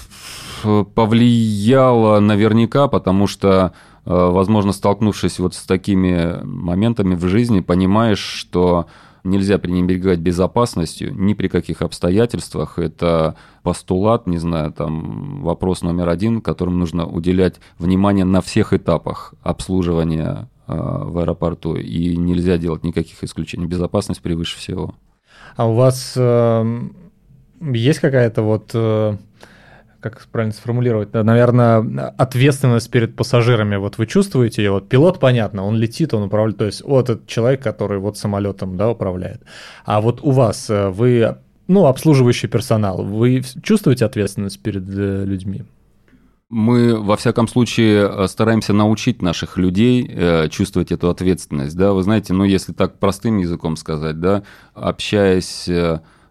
[0.96, 3.74] повлияло наверняка, потому что,
[4.04, 8.88] а, возможно, столкнувшись вот с такими моментами в жизни, понимаешь, что
[9.24, 12.80] нельзя пренебрегать безопасностью ни при каких обстоятельствах.
[12.80, 19.36] Это постулат, не знаю, там вопрос номер один, которым нужно уделять внимание на всех этапах
[19.44, 21.76] обслуживания а, в аэропорту.
[21.76, 23.68] И нельзя делать никаких исключений.
[23.68, 24.96] Безопасность превыше всего.
[25.56, 27.07] А у вас эм,
[27.60, 29.18] есть какая-то вот э,
[30.00, 33.76] как правильно сформулировать, наверное, ответственность перед пассажирами.
[33.78, 37.28] Вот вы чувствуете ее, вот пилот, понятно, он летит, он управляет, то есть вот этот
[37.28, 39.42] человек, который вот самолетом, да, управляет.
[39.86, 41.38] А вот у вас, э, вы,
[41.68, 45.64] ну, обслуживающий персонал, вы чувствуете ответственность перед э, людьми?
[46.50, 52.46] Мы, во всяком случае, стараемся научить наших людей чувствовать эту ответственность, да, вы знаете, ну,
[52.46, 54.44] если так простым языком сказать, да,
[54.74, 55.68] общаясь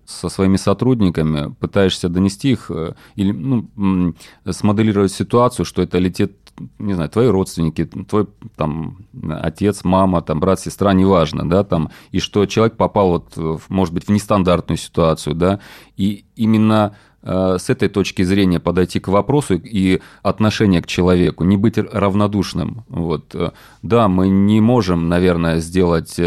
[0.06, 4.14] со своими сотрудниками, пытаешься донести их э, или ну,
[4.48, 6.32] смоделировать ситуацию, что это летит
[6.78, 8.26] не знаю, твои родственники, твой
[8.56, 8.98] там
[9.28, 14.06] отец, мама, там брат, сестра, неважно, да, там, и что человек попал вот, может быть,
[14.06, 15.60] в нестандартную ситуацию, да,
[15.98, 21.56] и именно э, с этой точки зрения подойти к вопросу и отношение к человеку, не
[21.56, 22.84] быть равнодушным.
[22.88, 23.36] Вот.
[23.82, 26.18] Да, мы не можем, наверное, сделать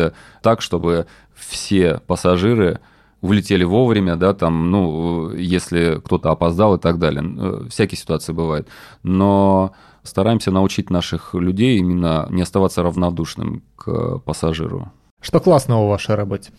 [0.43, 2.81] так, чтобы все пассажиры
[3.21, 7.67] улетели вовремя, да, там, ну, если кто-то опоздал и так далее.
[7.69, 8.67] Всякие ситуации бывают.
[9.03, 14.91] Но стараемся научить наших людей именно не оставаться равнодушным к пассажиру.
[15.21, 16.51] Что классного в вашей работе?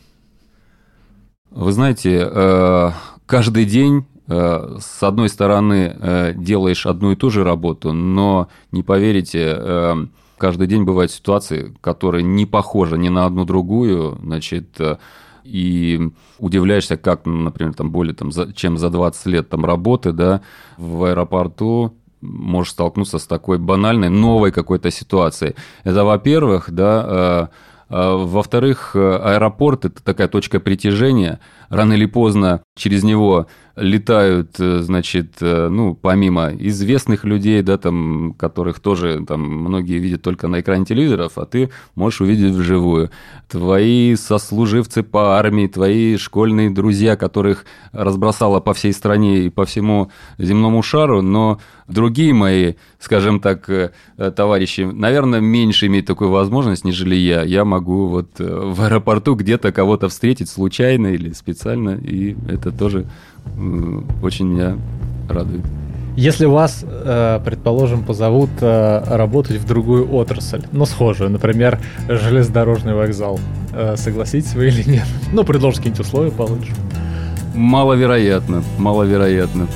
[1.51, 2.91] Вы знаете, э,
[3.27, 8.83] каждый день э, с одной стороны э, делаешь одну и ту же работу, но не
[8.83, 10.09] поверите,
[10.39, 14.81] каждый день бывают ситуации, которые не похожи ни на одну другую, значит,
[15.45, 20.43] и удивляешься, как, например, там более там, чем за 20 лет там работы, да,
[20.77, 25.55] в аэропорту можешь столкнуться с такой банальной новой какой-то ситуацией.
[25.85, 27.51] Это, во-первых, да,
[27.89, 31.41] а, во-вторых, аэропорт– это такая точка притяжения.
[31.71, 38.35] Рано или поздно через него летают, э, значит, э, ну, помимо известных людей, да, там,
[38.39, 43.11] которых тоже там многие видят только на экране телевизоров, а ты можешь увидеть вживую.
[43.49, 50.11] Твои сослуживцы по армии, твои школьные друзья, которых разбросало по всей стране и по всему
[50.39, 53.91] земному шару, но другие мои, скажем так, э,
[54.37, 57.43] товарищи, наверное, меньше имеют такую возможность, нежели я.
[57.43, 63.07] Я могу вот в аэропорту где-то кого-то встретить случайно или специально, и это тоже
[64.23, 64.77] очень меня
[65.29, 65.65] радует.
[66.17, 73.39] Если вас, э, предположим, позовут э, работать в другую отрасль, ну, схожую, например, железнодорожный вокзал,
[73.73, 75.07] э, согласитесь вы или нет?
[75.33, 76.73] Ну, предложите какие-нибудь условия получше.
[77.55, 79.69] Маловероятно, маловероятно.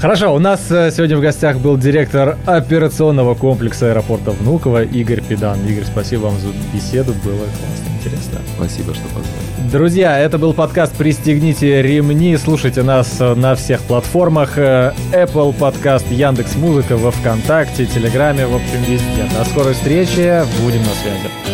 [0.00, 5.58] Хорошо, у нас сегодня в гостях был директор операционного комплекса аэропорта Внуково Игорь Педан.
[5.66, 8.38] Игорь, спасибо вам за беседу, было классно, интересно.
[8.56, 9.70] Спасибо, что позвали.
[9.72, 12.36] Друзья, это был подкаст «Пристегните ремни».
[12.36, 14.58] Слушайте нас на всех платформах.
[14.58, 19.24] Э, Apple подкаст, Яндекс Музыка, во Вконтакте, Телеграме, в общем, везде.
[19.36, 20.42] До скорой встречи.
[20.62, 21.53] Будем на связи.